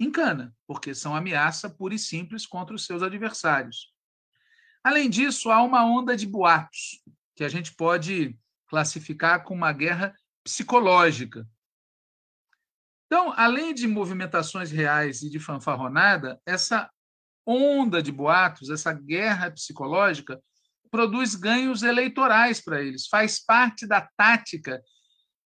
em 0.00 0.10
cana, 0.10 0.52
porque 0.66 0.94
são 0.96 1.14
ameaça 1.14 1.70
pura 1.70 1.94
e 1.94 1.98
simples 1.98 2.44
contra 2.44 2.74
os 2.74 2.84
seus 2.84 3.00
adversários. 3.00 3.92
Além 4.82 5.08
disso, 5.08 5.48
há 5.48 5.62
uma 5.62 5.84
onda 5.84 6.16
de 6.16 6.26
boatos, 6.26 7.00
que 7.36 7.44
a 7.44 7.48
gente 7.48 7.72
pode 7.74 8.36
classificar 8.66 9.44
como 9.44 9.58
uma 9.58 9.72
guerra 9.72 10.12
psicológica, 10.42 11.48
então, 13.08 13.32
além 13.34 13.72
de 13.72 13.88
movimentações 13.88 14.70
reais 14.70 15.22
e 15.22 15.30
de 15.30 15.40
fanfarronada, 15.40 16.38
essa 16.44 16.90
onda 17.46 18.02
de 18.02 18.12
boatos, 18.12 18.68
essa 18.68 18.92
guerra 18.92 19.50
psicológica, 19.50 20.38
produz 20.90 21.34
ganhos 21.34 21.82
eleitorais 21.82 22.60
para 22.60 22.82
eles, 22.82 23.06
faz 23.06 23.42
parte 23.42 23.86
da 23.86 24.06
tática 24.14 24.82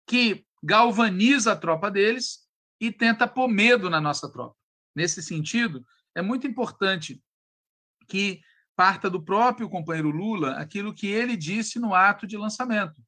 que 0.08 0.44
galvaniza 0.60 1.52
a 1.52 1.56
tropa 1.56 1.88
deles 1.88 2.40
e 2.80 2.90
tenta 2.90 3.28
pôr 3.28 3.46
medo 3.46 3.88
na 3.88 4.00
nossa 4.00 4.30
tropa. 4.30 4.56
Nesse 4.94 5.22
sentido, 5.22 5.86
é 6.16 6.20
muito 6.20 6.48
importante 6.48 7.22
que 8.08 8.40
parta 8.74 9.08
do 9.08 9.22
próprio 9.22 9.70
companheiro 9.70 10.10
Lula 10.10 10.56
aquilo 10.56 10.92
que 10.92 11.06
ele 11.06 11.36
disse 11.36 11.78
no 11.78 11.94
ato 11.94 12.26
de 12.26 12.36
lançamento. 12.36 13.00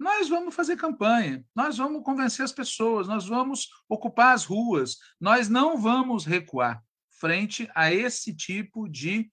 Nós 0.00 0.30
vamos 0.30 0.54
fazer 0.54 0.78
campanha, 0.78 1.44
nós 1.54 1.76
vamos 1.76 2.02
convencer 2.02 2.42
as 2.42 2.52
pessoas, 2.52 3.06
nós 3.06 3.26
vamos 3.26 3.68
ocupar 3.86 4.34
as 4.34 4.46
ruas, 4.46 4.96
nós 5.20 5.46
não 5.46 5.76
vamos 5.76 6.24
recuar 6.24 6.82
frente 7.10 7.70
a 7.74 7.92
esse 7.92 8.34
tipo 8.34 8.88
de 8.88 9.30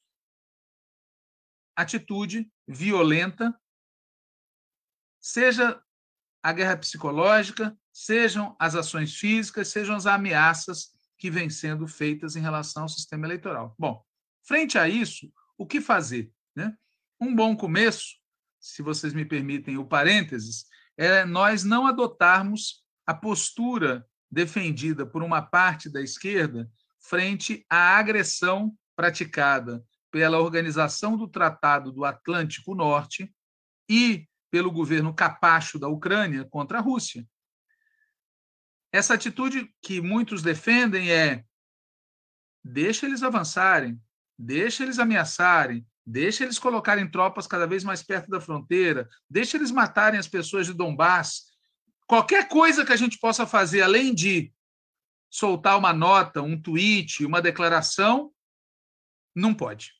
atitude 1.74 2.52
violenta, 2.68 3.58
seja 5.22 5.82
a 6.44 6.52
guerra 6.52 6.76
psicológica, 6.76 7.78
sejam 7.94 8.54
as 8.60 8.76
ações 8.76 9.16
físicas, 9.16 9.70
sejam 9.70 9.96
as 9.96 10.06
ameaças 10.06 10.92
que 11.18 11.32
vêm 11.32 11.50
sendo 11.50 11.88
feitas 11.88 12.36
em 12.36 12.42
relação 12.42 12.84
ao 12.84 12.90
sistema 12.90 13.26
eleitoral. 13.26 13.74
Bom, 13.80 14.04
frente 14.44 14.78
a 14.78 14.90
isso, 14.90 15.32
o 15.58 15.66
que 15.66 15.80
fazer? 15.80 16.30
Né? 16.54 16.78
Um 17.22 17.34
bom 17.34 17.56
começo 17.56 18.18
se 18.74 18.82
vocês 18.82 19.14
me 19.14 19.26
permitem 19.26 19.78
o 19.78 19.86
parênteses, 19.86 20.66
é 20.98 21.24
nós 21.26 21.64
não 21.64 21.88
adotarmos 21.88 22.84
a 23.06 23.14
postura 23.14 24.06
defendida 24.30 25.06
por 25.06 25.24
uma 25.24 25.42
parte 25.42 25.90
da 25.90 26.02
esquerda 26.02 26.70
frente 27.00 27.66
à 27.70 27.98
agressão 27.98 28.76
praticada 28.96 29.84
pela 30.12 30.40
Organização 30.40 31.16
do 31.16 31.28
Tratado 31.28 31.92
do 31.92 32.04
Atlântico 32.04 32.76
Norte 32.76 33.34
e 33.90 34.28
pelo 34.52 34.72
governo 34.72 35.14
capacho 35.14 35.80
da 35.80 35.88
Ucrânia 35.88 36.44
contra 36.46 36.80
a 36.80 36.82
Rússia. 36.82 37.26
Essa 38.92 39.14
atitude 39.14 39.74
que 39.82 40.02
muitos 40.02 40.42
defendem 40.42 41.12
é 41.12 41.46
deixa 42.64 43.06
eles 43.06 43.24
avançarem, 43.24 44.02
deixa 44.38 44.84
eles 44.84 45.00
ameaçarem, 45.00 45.86
Deixa 46.10 46.46
eles 46.46 46.58
colocarem 46.58 47.12
tropas 47.12 47.46
cada 47.46 47.68
vez 47.68 47.84
mais 47.84 48.02
perto 48.02 48.30
da 48.30 48.40
fronteira, 48.40 49.10
deixa 49.30 49.58
eles 49.58 49.72
matarem 49.72 50.18
as 50.18 50.28
pessoas 50.28 50.66
de 50.66 50.74
Donbass. 50.74 51.48
Qualquer 52.08 52.48
coisa 52.48 52.86
que 52.86 52.94
a 52.94 52.96
gente 52.96 53.20
possa 53.20 53.46
fazer, 53.46 53.82
além 53.82 54.16
de 54.16 54.54
soltar 55.30 55.78
uma 55.78 55.92
nota, 55.92 56.42
um 56.42 56.58
tweet, 56.58 57.26
uma 57.26 57.42
declaração, 57.42 58.32
não 59.36 59.54
pode. 59.54 59.92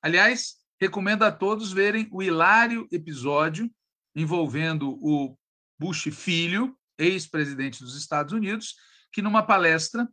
Aliás, 0.00 0.56
recomendo 0.80 1.22
a 1.22 1.30
todos 1.30 1.70
verem 1.70 2.08
o 2.10 2.22
hilário 2.22 2.88
episódio 2.90 3.70
envolvendo 4.16 4.98
o 5.02 5.36
Bush 5.78 6.08
filho, 6.14 6.74
ex-presidente 6.96 7.84
dos 7.84 7.94
Estados 7.94 8.32
Unidos, 8.32 8.74
que 9.12 9.20
numa 9.20 9.42
palestra 9.42 10.08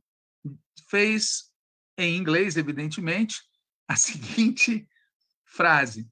fez 0.90 1.50
em 1.98 2.18
inglês, 2.18 2.58
evidentemente, 2.58 3.38
a 3.88 3.96
seguinte 3.98 4.86
frase, 5.50 6.08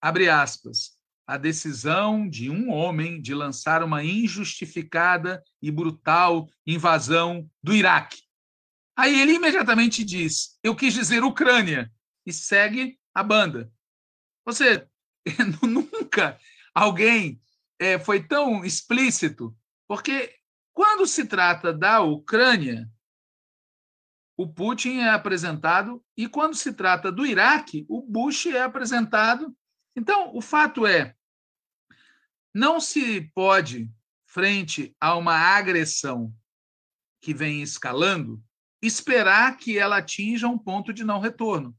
abre 0.00 0.28
aspas, 0.28 0.92
a 1.26 1.36
decisão 1.36 2.28
de 2.28 2.50
um 2.50 2.70
homem 2.70 3.20
de 3.20 3.34
lançar 3.34 3.82
uma 3.82 4.04
injustificada 4.04 5.42
e 5.60 5.70
brutal 5.70 6.48
invasão 6.66 7.48
do 7.62 7.74
Iraque. 7.74 8.22
Aí 8.96 9.20
ele 9.20 9.34
imediatamente 9.34 10.04
diz: 10.04 10.58
Eu 10.62 10.76
quis 10.76 10.92
dizer 10.94 11.24
Ucrânia, 11.24 11.90
e 12.26 12.32
segue 12.32 12.98
a 13.14 13.22
banda. 13.22 13.72
Você 14.44 14.86
nunca 15.62 16.38
alguém 16.74 17.40
é, 17.78 17.98
foi 17.98 18.22
tão 18.22 18.64
explícito, 18.64 19.56
porque 19.88 20.34
quando 20.72 21.06
se 21.06 21.24
trata 21.24 21.72
da 21.72 22.00
Ucrânia, 22.00 22.88
o 24.36 24.48
Putin 24.48 24.98
é 24.98 25.10
apresentado, 25.10 26.04
e 26.16 26.28
quando 26.28 26.54
se 26.54 26.72
trata 26.72 27.12
do 27.12 27.24
Iraque, 27.24 27.86
o 27.88 28.02
Bush 28.02 28.46
é 28.46 28.62
apresentado. 28.62 29.56
Então, 29.96 30.34
o 30.34 30.40
fato 30.40 30.86
é, 30.86 31.14
não 32.52 32.80
se 32.80 33.30
pode, 33.34 33.90
frente 34.26 34.96
a 35.00 35.16
uma 35.16 35.36
agressão 35.36 36.34
que 37.20 37.32
vem 37.32 37.62
escalando, 37.62 38.42
esperar 38.82 39.56
que 39.56 39.78
ela 39.78 39.98
atinja 39.98 40.48
um 40.48 40.58
ponto 40.58 40.92
de 40.92 41.04
não 41.04 41.20
retorno. 41.20 41.76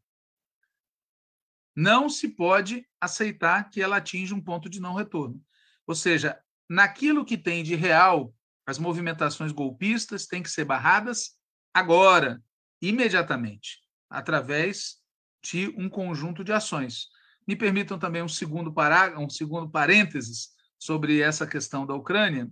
Não 1.76 2.10
se 2.10 2.30
pode 2.30 2.88
aceitar 3.02 3.70
que 3.70 3.82
ela 3.82 3.98
atinja 3.98 4.34
um 4.34 4.42
ponto 4.42 4.70
de 4.70 4.80
não 4.80 4.94
retorno. 4.96 5.44
Ou 5.86 5.94
seja, 5.94 6.42
naquilo 6.70 7.26
que 7.26 7.38
tem 7.38 7.64
de 7.64 7.76
real, 7.76 8.34
as 8.66 8.80
movimentações 8.80 9.52
golpistas 9.52 10.26
têm 10.26 10.42
que 10.42 10.50
ser 10.50 10.64
barradas 10.64 11.38
agora, 11.74 12.42
imediatamente, 12.82 13.80
através 14.10 14.98
de 15.44 15.74
um 15.78 15.90
conjunto 15.90 16.44
de 16.44 16.52
ações. 16.52 17.08
Me 17.48 17.56
permitam 17.56 18.00
também 18.00 18.22
um 18.22 18.28
segundo 18.28 18.74
parágrafo, 18.74 19.22
um 19.22 19.30
segundo 19.30 19.70
parênteses 19.70 20.50
sobre 20.80 21.22
essa 21.22 21.46
questão 21.46 21.86
da 21.86 21.94
Ucrânia. 21.94 22.50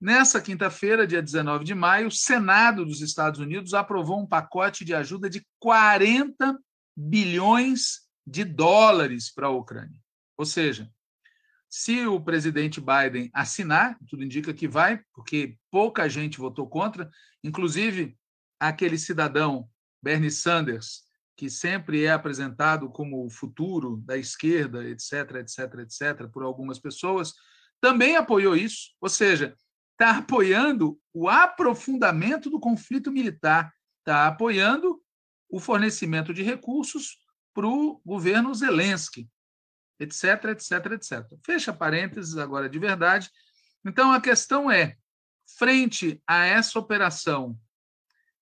Nessa 0.00 0.40
quinta-feira, 0.40 1.06
dia 1.06 1.22
19 1.22 1.64
de 1.64 1.74
maio, 1.74 2.08
o 2.08 2.12
Senado 2.12 2.84
dos 2.84 3.00
Estados 3.00 3.40
Unidos 3.40 3.72
aprovou 3.72 4.20
um 4.20 4.26
pacote 4.26 4.84
de 4.84 4.94
ajuda 4.94 5.30
de 5.30 5.46
40 5.58 6.58
bilhões 6.94 8.02
de 8.26 8.44
dólares 8.44 9.32
para 9.32 9.46
a 9.46 9.50
Ucrânia. 9.50 9.96
Ou 10.36 10.44
seja, 10.44 10.90
se 11.68 12.06
o 12.06 12.20
presidente 12.20 12.80
Biden 12.80 13.30
assinar, 13.32 13.98
tudo 14.08 14.22
indica 14.22 14.54
que 14.54 14.68
vai, 14.68 15.00
porque 15.12 15.56
pouca 15.70 16.08
gente 16.08 16.38
votou 16.38 16.68
contra, 16.68 17.10
inclusive 17.42 18.16
aquele 18.68 18.98
cidadão, 18.98 19.68
Bernie 20.02 20.30
Sanders, 20.30 21.02
que 21.36 21.50
sempre 21.50 22.04
é 22.04 22.12
apresentado 22.12 22.88
como 22.90 23.24
o 23.24 23.30
futuro 23.30 23.96
da 24.04 24.16
esquerda, 24.16 24.84
etc, 24.88 25.36
etc, 25.36 25.58
etc, 25.80 26.28
por 26.30 26.42
algumas 26.42 26.78
pessoas, 26.78 27.34
também 27.80 28.16
apoiou 28.16 28.56
isso, 28.56 28.90
ou 29.00 29.08
seja, 29.08 29.56
está 29.92 30.18
apoiando 30.18 30.98
o 31.12 31.28
aprofundamento 31.28 32.48
do 32.48 32.60
conflito 32.60 33.10
militar, 33.10 33.72
está 33.98 34.26
apoiando 34.26 35.00
o 35.48 35.60
fornecimento 35.60 36.32
de 36.32 36.42
recursos 36.42 37.18
para 37.52 37.66
o 37.66 38.00
governo 38.04 38.54
Zelensky, 38.54 39.28
etc, 39.98 40.44
etc, 40.50 40.92
etc. 40.92 41.26
Fecha 41.44 41.72
parênteses 41.72 42.36
agora 42.36 42.68
de 42.68 42.78
verdade. 42.78 43.30
Então, 43.84 44.12
a 44.12 44.20
questão 44.20 44.70
é, 44.70 44.96
frente 45.58 46.20
a 46.26 46.44
essa 46.44 46.78
operação, 46.78 47.58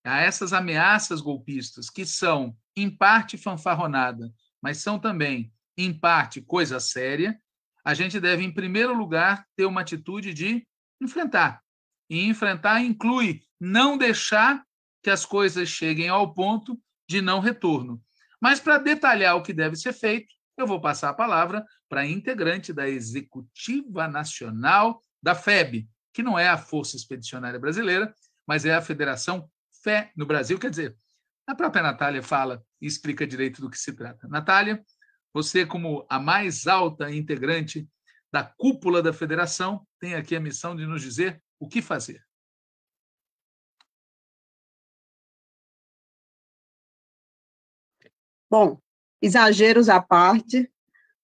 a 0.04 0.20
essas 0.20 0.52
ameaças 0.52 1.20
golpistas, 1.20 1.88
que 1.88 2.04
são, 2.04 2.56
em 2.76 2.90
parte, 2.90 3.36
fanfarronada, 3.36 4.32
mas 4.60 4.78
são 4.78 4.98
também, 4.98 5.52
em 5.76 5.92
parte, 5.92 6.40
coisa 6.40 6.80
séria, 6.80 7.38
a 7.84 7.94
gente 7.94 8.20
deve, 8.20 8.44
em 8.44 8.52
primeiro 8.52 8.94
lugar, 8.94 9.46
ter 9.56 9.64
uma 9.64 9.80
atitude 9.80 10.32
de 10.32 10.66
enfrentar. 11.00 11.60
E 12.08 12.24
enfrentar 12.26 12.80
inclui 12.80 13.42
não 13.60 13.96
deixar 13.96 14.64
que 15.02 15.10
as 15.10 15.26
coisas 15.26 15.68
cheguem 15.68 16.08
ao 16.08 16.32
ponto 16.32 16.80
de 17.08 17.20
não 17.20 17.40
retorno. 17.40 18.00
Mas, 18.40 18.60
para 18.60 18.78
detalhar 18.78 19.36
o 19.36 19.42
que 19.42 19.52
deve 19.52 19.76
ser 19.76 19.92
feito, 19.92 20.32
eu 20.56 20.66
vou 20.66 20.80
passar 20.80 21.10
a 21.10 21.14
palavra 21.14 21.64
para 21.88 22.02
a 22.02 22.06
integrante 22.06 22.72
da 22.72 22.88
Executiva 22.88 24.06
Nacional 24.06 25.02
da 25.22 25.34
FEB, 25.34 25.88
que 26.12 26.22
não 26.22 26.38
é 26.38 26.48
a 26.48 26.58
Força 26.58 26.96
Expedicionária 26.96 27.58
Brasileira, 27.58 28.14
mas 28.46 28.64
é 28.64 28.74
a 28.74 28.82
Federação 28.82 29.50
Fé 29.83 30.12
no 30.16 30.25
Brasil. 30.27 30.59
Quer 30.59 30.71
dizer, 30.71 30.97
a 31.47 31.55
própria 31.55 31.83
Natália 31.83 32.23
fala 32.23 32.64
e 32.81 32.87
explica 32.87 33.27
direito 33.27 33.61
do 33.61 33.68
que 33.68 33.79
se 33.79 33.92
trata. 33.92 34.29
Natália, 34.29 34.85
você, 35.35 35.66
como 35.66 36.07
a 36.09 36.21
mais 36.21 36.66
alta 36.66 37.11
integrante 37.11 37.88
da 38.31 38.45
cúpula 38.45 39.03
da 39.03 39.12
federação, 39.12 39.87
tem 39.99 40.14
aqui 40.14 40.37
a 40.37 40.40
missão 40.40 40.77
de 40.77 40.87
nos 40.87 41.03
dizer 41.03 41.42
o 41.59 41.68
que 41.68 41.83
fazer. 41.83 42.25
Bom, 48.51 48.81
exageros 49.21 49.88
à 49.88 50.01
parte, 50.01 50.71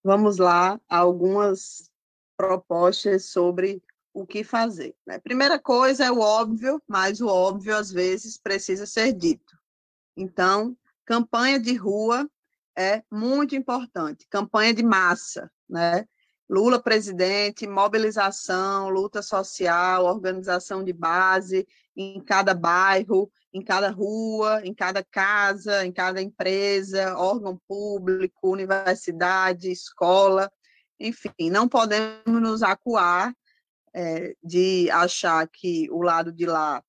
vamos 0.03 0.39
lá 0.39 0.81
algumas 0.89 1.93
propostas 2.37 3.27
sobre 3.27 3.83
o 4.21 4.27
que 4.27 4.43
fazer. 4.43 4.95
Né? 5.07 5.19
Primeira 5.19 5.59
coisa 5.59 6.05
é 6.05 6.11
o 6.11 6.19
óbvio, 6.19 6.83
mas 6.87 7.21
o 7.21 7.29
óbvio 7.29 7.77
às 7.77 7.91
vezes 7.91 8.37
precisa 8.37 8.87
ser 8.87 9.13
dito. 9.13 9.57
Então, 10.17 10.77
campanha 11.07 11.61
de 11.61 11.75
rua 11.77 12.29
é 12.77 13.03
muito 13.11 13.55
importante, 13.55 14.27
campanha 14.29 14.75
de 14.75 14.83
massa, 14.83 15.51
né? 15.69 16.05
Lula 16.51 16.83
presidente, 16.83 17.67
mobilização, 17.67 18.89
luta 18.89 19.21
social, 19.21 20.07
organização 20.07 20.83
de 20.83 20.95
base 20.95 21.69
em 21.95 22.21
cada 22.25 22.55
bairro, 22.55 23.31
em 23.53 23.63
cada 23.63 23.91
rua, 23.91 24.63
em 24.65 24.73
cada 24.73 25.05
casa, 25.05 25.85
em 25.85 25.93
cada 25.93 26.23
empresa, 26.23 27.17
órgão 27.19 27.61
público, 27.69 28.51
universidade, 28.51 29.71
escola, 29.71 30.51
enfim, 30.99 31.51
não 31.51 31.69
podemos 31.69 32.25
nos 32.27 32.63
acuar 32.63 33.35
é, 33.99 34.37
de 34.45 34.89
achar 34.93 35.49
que 35.49 35.91
o 35.91 36.01
lado 36.03 36.31
de 36.31 36.47
lá, 36.47 36.81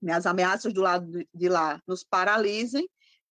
né, 0.00 0.12
as 0.12 0.26
ameaças 0.26 0.72
do 0.72 0.80
lado 0.80 1.26
de 1.34 1.48
lá 1.48 1.82
nos 1.88 2.04
paralisem, 2.04 2.88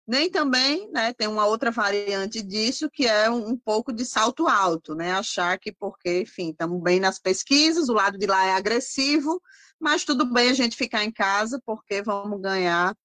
nem 0.07 0.31
também, 0.31 0.89
né, 0.91 1.13
tem 1.13 1.27
uma 1.27 1.45
outra 1.45 1.71
variante 1.71 2.41
disso, 2.41 2.89
que 2.89 3.05
é 3.05 3.29
um, 3.29 3.49
um 3.49 3.57
pouco 3.57 3.91
de 3.91 4.05
salto 4.05 4.47
alto, 4.47 4.95
né, 4.95 5.11
achar 5.11 5.59
que 5.59 5.73
porque, 5.73 6.21
enfim, 6.21 6.51
estamos 6.51 6.81
bem 6.81 7.01
nas 7.01 7.19
pesquisas, 7.19 7.89
o 7.89 7.93
lado 7.93 8.17
de 8.17 8.25
lá 8.25 8.45
é 8.45 8.53
agressivo, 8.53 9.41
mas 9.77 10.05
tudo 10.05 10.25
bem 10.25 10.49
a 10.49 10.53
gente 10.53 10.77
ficar 10.77 11.03
em 11.03 11.11
casa, 11.11 11.61
porque 11.65 12.01
vamos 12.01 12.39
ganhar, 12.39 12.95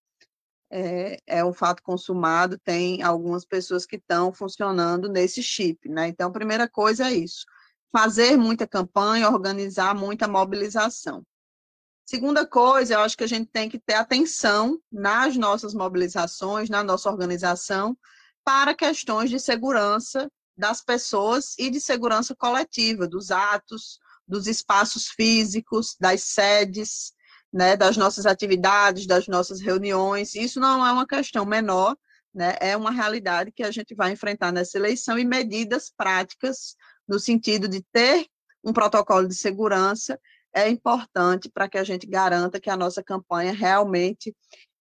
é, 0.71 1.19
é 1.27 1.45
um 1.45 1.53
fato 1.53 1.83
consumado, 1.83 2.61
tem 2.61 3.03
algumas 3.03 3.45
pessoas 3.45 3.85
que 3.85 3.97
estão 3.97 4.33
funcionando 4.33 5.09
nesse 5.09 5.43
chip, 5.43 5.89
né, 5.89 6.07
então, 6.07 6.29
a 6.29 6.33
primeira 6.33 6.69
coisa 6.69 7.09
é 7.09 7.15
isso, 7.15 7.45
fazer 7.93 8.37
muita 8.37 8.67
campanha, 8.67 9.31
organizar 9.31 9.95
muita 9.95 10.29
mobilização. 10.29 11.25
Segunda 12.09 12.47
coisa, 12.47 12.95
eu 12.95 13.01
acho 13.01 13.17
que 13.17 13.25
a 13.25 13.29
gente 13.29 13.51
tem 13.51 13.69
que 13.69 13.81
ter 13.81 13.95
atenção 13.95 14.81
nas 14.93 15.37
nossas 15.37 15.75
mobilizações, 15.75 16.71
na 16.71 16.83
nossa 16.85 17.11
organização, 17.11 17.97
para 18.45 18.75
questões 18.75 19.29
de 19.29 19.41
segurança 19.41 20.31
das 20.57 20.81
pessoas 20.81 21.55
e 21.59 21.69
de 21.69 21.81
segurança 21.81 22.35
coletiva, 22.37 23.09
dos 23.09 23.33
atos, 23.33 23.99
dos 24.27 24.47
espaços 24.47 25.09
físicos, 25.09 25.97
das 25.99 26.23
sedes, 26.23 27.13
né, 27.53 27.77
das 27.77 27.97
nossas 27.97 28.25
atividades, 28.25 29.07
das 29.07 29.27
nossas 29.27 29.61
reuniões. 29.61 30.35
Isso 30.35 30.61
não 30.61 30.87
é 30.87 30.93
uma 30.93 31.07
questão 31.07 31.45
menor, 31.45 31.97
né, 32.33 32.57
é 32.61 32.77
uma 32.77 32.91
realidade 32.91 33.51
que 33.51 33.63
a 33.63 33.71
gente 33.71 33.95
vai 33.95 34.13
enfrentar 34.13 34.53
nessa 34.53 34.79
eleição 34.79 35.19
e 35.19 35.25
medidas 35.25 35.91
práticas 35.97 36.77
no 37.09 37.19
sentido 37.19 37.69
de 37.69 37.83
ter 37.93 38.27
um 38.65 38.73
protocolo 38.73 39.29
de 39.29 39.35
segurança 39.35 40.19
é 40.53 40.69
importante 40.69 41.51
para 41.51 41.69
que 41.69 41.79
a 41.79 41.85
gente 41.85 42.07
garanta 42.07 42.59
que 42.59 42.71
a 42.71 42.77
nossa 42.77 43.03
campanha 43.03 43.53
realmente 43.53 44.35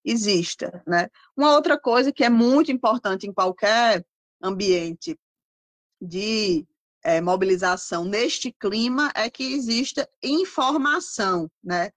exista. 0.04 0.82
Né? 0.88 1.10
Uma 1.36 1.54
outra 1.54 1.80
coisa 1.80 2.12
que 2.12 2.24
é 2.24 2.30
muito 2.30 2.72
importante 2.72 3.28
em 3.28 3.34
qualquer 3.34 4.06
ambiente 4.42 5.18
de 6.02 6.66
é, 7.04 7.22
mobilização 7.22 8.06
neste 8.06 8.52
clima 8.52 9.12
é 9.16 9.30
que 9.30 9.54
exista 9.54 10.10
informação, 10.24 11.50
né? 11.64 11.92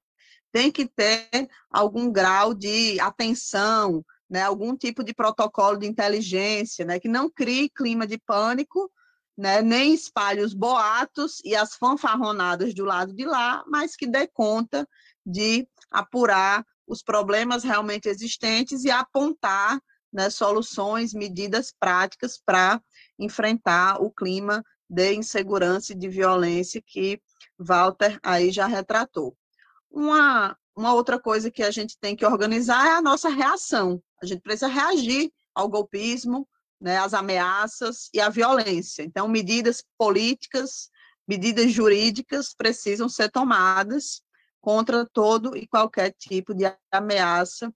Tem 0.53 0.71
que 0.71 0.87
ter 0.87 1.49
algum 1.71 2.11
grau 2.11 2.53
de 2.55 3.01
atenção, 3.01 4.05
né? 4.29 4.43
Algum 4.43 4.77
tipo 4.77 5.03
de 5.03 5.15
protocolo 5.15 5.79
de 5.79 5.87
inteligência, 5.87 6.85
né? 6.85 7.01
Que 7.01 7.09
não 7.09 7.31
crie 7.31 7.71
clima 7.71 8.07
de 8.07 8.19
pânico 8.19 8.91
né, 9.39 9.63
nem 9.63 9.95
espalhe 9.95 10.41
os 10.41 10.53
boatos 10.53 11.41
e 11.45 11.55
as 11.55 11.77
fanfarronadas 11.77 12.75
do 12.75 12.85
lado 12.85 13.15
de 13.15 13.25
lá, 13.25 13.63
mas 13.69 13.95
que 13.95 14.05
dê 14.05 14.27
conta 14.27 14.87
de 15.25 15.65
apurar 15.93 16.67
os 16.89 17.05
problemas 17.05 17.63
realmente 17.63 18.09
existentes 18.09 18.83
e 18.85 18.91
apontar 18.91 19.81
né, 20.13 20.29
soluções, 20.29 21.15
medidas 21.15 21.73
práticas 21.79 22.43
para 22.45 22.83
enfrentar 23.17 24.03
o 24.03 24.11
clima 24.11 24.65
de 24.91 25.15
insegurança 25.15 25.93
e 25.93 25.97
de 25.97 26.09
violência 26.09 26.83
que 26.85 27.21
Walter 27.57 28.19
aí 28.25 28.51
já 28.51 28.67
retratou. 28.67 29.37
Uma, 29.89 30.57
uma 30.75 30.95
outra 30.95 31.17
coisa 31.21 31.49
que 31.49 31.63
a 31.63 31.71
gente 31.71 31.97
tem 32.01 32.17
que 32.17 32.27
organizar 32.27 32.89
é 32.89 32.91
a 32.91 33.03
nossa 33.03 33.29
reação. 33.29 34.03
A 34.21 34.27
gente 34.27 34.41
precisa 34.41 34.67
reagir 34.67 35.31
ao 35.55 35.69
golpismo, 35.69 36.49
né, 36.81 36.99
as 36.99 37.15
ameaças 37.15 38.09
e 38.13 38.21
a 38.21 38.29
violência. 38.29 39.03
Então, 39.03 39.27
medidas 39.29 39.85
políticas, 39.97 40.91
medidas 41.27 41.71
jurídicas 41.73 42.55
precisam 42.55 43.09
ser 43.09 43.31
tomadas 43.31 44.23
contra 44.61 45.07
todo 45.07 45.57
e 45.57 45.67
qualquer 45.67 46.13
tipo 46.13 46.55
de 46.55 46.65
ameaça 46.93 47.73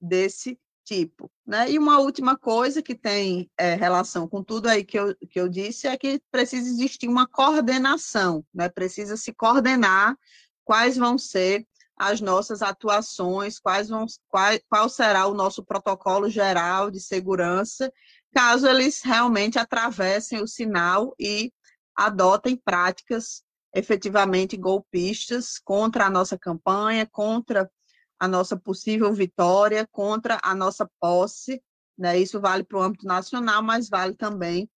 desse 0.00 0.58
tipo. 0.84 1.30
Né? 1.46 1.70
E 1.70 1.78
uma 1.78 1.98
última 1.98 2.36
coisa 2.36 2.82
que 2.82 2.94
tem 2.94 3.50
é, 3.58 3.74
relação 3.74 4.26
com 4.26 4.42
tudo 4.42 4.68
aí 4.68 4.84
que 4.84 4.98
eu, 4.98 5.14
que 5.30 5.38
eu 5.38 5.48
disse 5.48 5.86
é 5.86 5.96
que 5.96 6.20
precisa 6.30 6.66
existir 6.66 7.08
uma 7.08 7.26
coordenação, 7.26 8.44
né? 8.54 8.68
precisa 8.68 9.16
se 9.16 9.32
coordenar 9.32 10.16
quais 10.64 10.96
vão 10.96 11.18
ser 11.18 11.66
as 11.98 12.20
nossas 12.20 12.62
atuações, 12.62 13.58
quais 13.58 13.88
vão, 13.88 14.06
qual, 14.28 14.52
qual 14.68 14.88
será 14.88 15.26
o 15.26 15.34
nosso 15.34 15.64
protocolo 15.64 16.30
geral 16.30 16.90
de 16.90 17.00
segurança 17.00 17.92
caso 18.38 18.68
eles 18.68 19.02
realmente 19.02 19.58
atravessem 19.58 20.40
o 20.40 20.46
sinal 20.46 21.12
e 21.18 21.52
adotem 21.92 22.56
práticas 22.56 23.42
efetivamente 23.74 24.56
golpistas 24.56 25.58
contra 25.58 26.06
a 26.06 26.10
nossa 26.10 26.38
campanha, 26.38 27.04
contra 27.04 27.68
a 28.16 28.28
nossa 28.28 28.56
possível 28.56 29.12
vitória, 29.12 29.88
contra 29.90 30.38
a 30.40 30.54
nossa 30.54 30.88
posse. 31.00 31.60
Né? 31.98 32.20
Isso 32.20 32.40
vale 32.40 32.62
para 32.62 32.78
o 32.78 32.80
âmbito 32.80 33.04
nacional, 33.04 33.60
mas 33.60 33.88
vale 33.88 34.14
também 34.14 34.70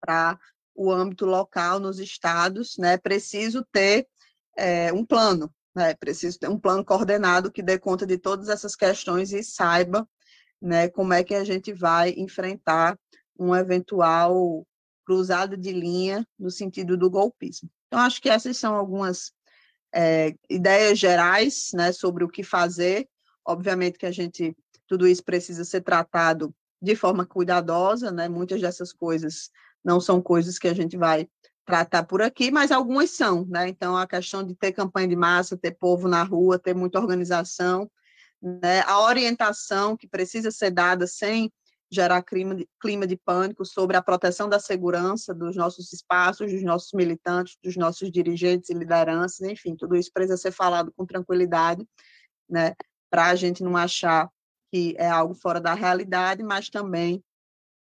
para 0.00 0.38
o 0.72 0.92
âmbito 0.92 1.26
local, 1.26 1.80
nos 1.80 1.98
estados. 1.98 2.76
Né? 2.78 2.96
Preciso 2.96 3.66
ter 3.72 4.06
é, 4.56 4.92
um 4.92 5.04
plano, 5.04 5.52
né? 5.74 5.92
preciso 5.94 6.38
ter 6.38 6.48
um 6.48 6.58
plano 6.58 6.84
coordenado 6.84 7.50
que 7.50 7.64
dê 7.64 7.80
conta 7.80 8.06
de 8.06 8.16
todas 8.16 8.48
essas 8.48 8.76
questões 8.76 9.32
e 9.32 9.42
saiba 9.42 10.08
né, 10.60 10.88
como 10.88 11.12
é 11.12 11.24
que 11.24 11.34
a 11.34 11.44
gente 11.44 11.72
vai 11.72 12.10
enfrentar 12.16 12.98
um 13.38 13.54
eventual 13.54 14.66
cruzada 15.04 15.56
de 15.56 15.72
linha 15.72 16.26
no 16.38 16.50
sentido 16.50 16.96
do 16.96 17.10
golpismo. 17.10 17.68
Então, 17.88 18.00
acho 18.00 18.20
que 18.20 18.28
essas 18.28 18.56
são 18.56 18.76
algumas 18.76 19.32
é, 19.92 20.34
ideias 20.48 20.98
gerais 20.98 21.70
né, 21.74 21.92
sobre 21.92 22.22
o 22.22 22.28
que 22.28 22.44
fazer. 22.44 23.08
Obviamente 23.44 23.98
que 23.98 24.06
a 24.06 24.12
gente, 24.12 24.56
tudo 24.86 25.08
isso 25.08 25.24
precisa 25.24 25.64
ser 25.64 25.80
tratado 25.80 26.54
de 26.80 26.94
forma 26.94 27.26
cuidadosa, 27.26 28.10
né? 28.10 28.28
Muitas 28.28 28.60
dessas 28.60 28.92
coisas 28.92 29.50
não 29.84 30.00
são 30.00 30.22
coisas 30.22 30.58
que 30.58 30.68
a 30.68 30.74
gente 30.74 30.96
vai 30.96 31.28
tratar 31.66 32.04
por 32.04 32.22
aqui, 32.22 32.50
mas 32.50 32.72
algumas 32.72 33.10
são, 33.10 33.44
né? 33.46 33.68
Então, 33.68 33.96
a 33.96 34.06
questão 34.06 34.42
de 34.42 34.54
ter 34.54 34.72
campanha 34.72 35.08
de 35.08 35.16
massa, 35.16 35.56
ter 35.56 35.72
povo 35.72 36.08
na 36.08 36.22
rua, 36.22 36.58
ter 36.58 36.74
muita 36.74 36.98
organização, 36.98 37.90
né? 38.42 38.80
A 38.82 39.00
orientação 39.00 39.96
que 39.96 40.08
precisa 40.08 40.50
ser 40.50 40.70
dada 40.70 41.06
sem 41.06 41.52
gerar 41.90 42.22
clima 42.22 42.54
de, 42.54 42.68
clima 42.80 43.06
de 43.06 43.16
pânico 43.16 43.64
sobre 43.64 43.96
a 43.96 44.02
proteção 44.02 44.48
da 44.48 44.60
segurança 44.60 45.34
dos 45.34 45.56
nossos 45.56 45.92
espaços, 45.92 46.52
dos 46.52 46.62
nossos 46.62 46.92
militantes, 46.92 47.56
dos 47.62 47.76
nossos 47.76 48.10
dirigentes 48.12 48.70
e 48.70 48.74
lideranças, 48.74 49.40
enfim, 49.40 49.74
tudo 49.74 49.96
isso 49.96 50.10
precisa 50.12 50.36
ser 50.36 50.52
falado 50.52 50.92
com 50.92 51.04
tranquilidade, 51.04 51.86
né? 52.48 52.74
Para 53.10 53.26
a 53.26 53.34
gente 53.34 53.62
não 53.64 53.76
achar 53.76 54.30
que 54.72 54.94
é 54.98 55.08
algo 55.08 55.34
fora 55.34 55.60
da 55.60 55.74
realidade, 55.74 56.44
mas 56.44 56.70
também 56.70 57.22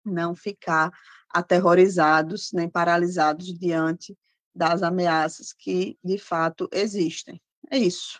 não 0.03 0.35
ficar 0.35 0.91
aterrorizados 1.29 2.51
nem 2.51 2.67
paralisados 2.67 3.45
diante 3.53 4.17
das 4.53 4.81
ameaças 4.81 5.53
que 5.53 5.97
de 6.03 6.17
fato 6.17 6.67
existem. 6.71 7.39
É 7.69 7.77
isso. 7.77 8.19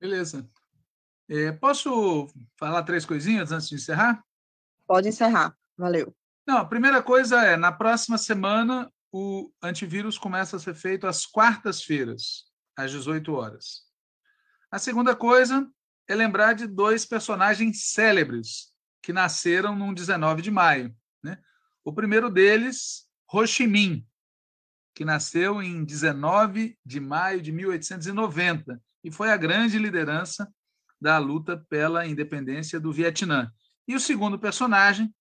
Beleza. 0.00 0.48
É, 1.28 1.52
posso 1.52 2.28
falar 2.58 2.82
três 2.82 3.04
coisinhas 3.06 3.50
antes 3.50 3.68
de 3.68 3.76
encerrar? 3.76 4.22
Pode 4.86 5.08
encerrar. 5.08 5.56
Valeu. 5.76 6.14
Não, 6.46 6.58
a 6.58 6.64
primeira 6.64 7.02
coisa 7.02 7.42
é, 7.42 7.56
na 7.56 7.72
próxima 7.72 8.18
semana, 8.18 8.92
o 9.10 9.50
antivírus 9.62 10.18
começa 10.18 10.56
a 10.56 10.60
ser 10.60 10.74
feito 10.74 11.06
às 11.06 11.24
quartas-feiras, 11.24 12.44
às 12.76 12.90
18 12.90 13.32
horas. 13.32 13.84
A 14.70 14.78
segunda 14.78 15.16
coisa 15.16 15.70
é 16.08 16.14
lembrar 16.14 16.52
de 16.52 16.66
dois 16.66 17.06
personagens 17.06 17.92
célebres 17.92 18.74
que 19.02 19.12
nasceram 19.12 19.74
no 19.76 19.94
19 19.94 20.42
de 20.42 20.50
maio. 20.50 20.94
Né? 21.22 21.38
O 21.82 21.92
primeiro 21.92 22.28
deles, 22.30 23.08
Ho 23.32 23.46
Chi 23.46 23.66
Minh, 23.66 24.06
que 24.94 25.04
nasceu 25.04 25.62
em 25.62 25.84
19 25.84 26.78
de 26.84 27.00
maio 27.00 27.40
de 27.40 27.50
1890 27.50 28.80
e 29.02 29.10
foi 29.10 29.30
a 29.30 29.36
grande 29.36 29.78
liderança 29.78 30.52
da 31.04 31.18
luta 31.18 31.58
pela 31.68 32.06
independência 32.06 32.80
do 32.80 32.90
Vietnã. 32.90 33.52
E 33.86 33.94
o 33.94 34.00
segundo 34.00 34.38
personagem, 34.38 35.14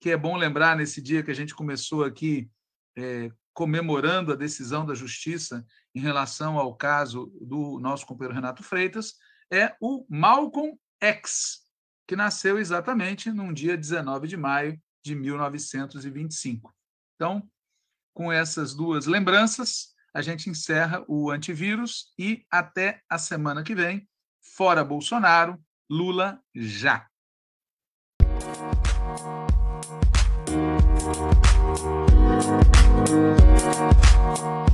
que 0.00 0.08
é 0.08 0.16
bom 0.16 0.38
lembrar 0.38 0.74
nesse 0.74 1.02
dia 1.02 1.22
que 1.22 1.30
a 1.30 1.34
gente 1.34 1.54
começou 1.54 2.02
aqui 2.02 2.50
é, 2.96 3.30
comemorando 3.52 4.32
a 4.32 4.36
decisão 4.36 4.86
da 4.86 4.94
justiça 4.94 5.66
em 5.94 6.00
relação 6.00 6.58
ao 6.58 6.74
caso 6.74 7.30
do 7.42 7.78
nosso 7.78 8.06
companheiro 8.06 8.36
Renato 8.36 8.62
Freitas, 8.62 9.16
é 9.52 9.76
o 9.82 10.06
Malcolm 10.08 10.78
X, 10.98 11.58
que 12.06 12.16
nasceu 12.16 12.58
exatamente 12.58 13.30
num 13.30 13.52
dia 13.52 13.76
19 13.76 14.26
de 14.26 14.36
maio 14.38 14.80
de 15.04 15.14
1925. 15.14 16.74
Então, 17.16 17.46
com 18.14 18.32
essas 18.32 18.74
duas 18.74 19.04
lembranças, 19.04 19.88
a 20.14 20.22
gente 20.22 20.48
encerra 20.48 21.04
o 21.06 21.30
antivírus 21.30 22.14
e 22.18 22.46
até 22.50 23.02
a 23.10 23.18
semana 23.18 23.62
que 23.62 23.74
vem. 23.74 24.08
Fora 24.56 24.84
Bolsonaro, 24.84 25.58
Lula 25.90 26.40
já. 26.54 27.08
You. 34.28 34.67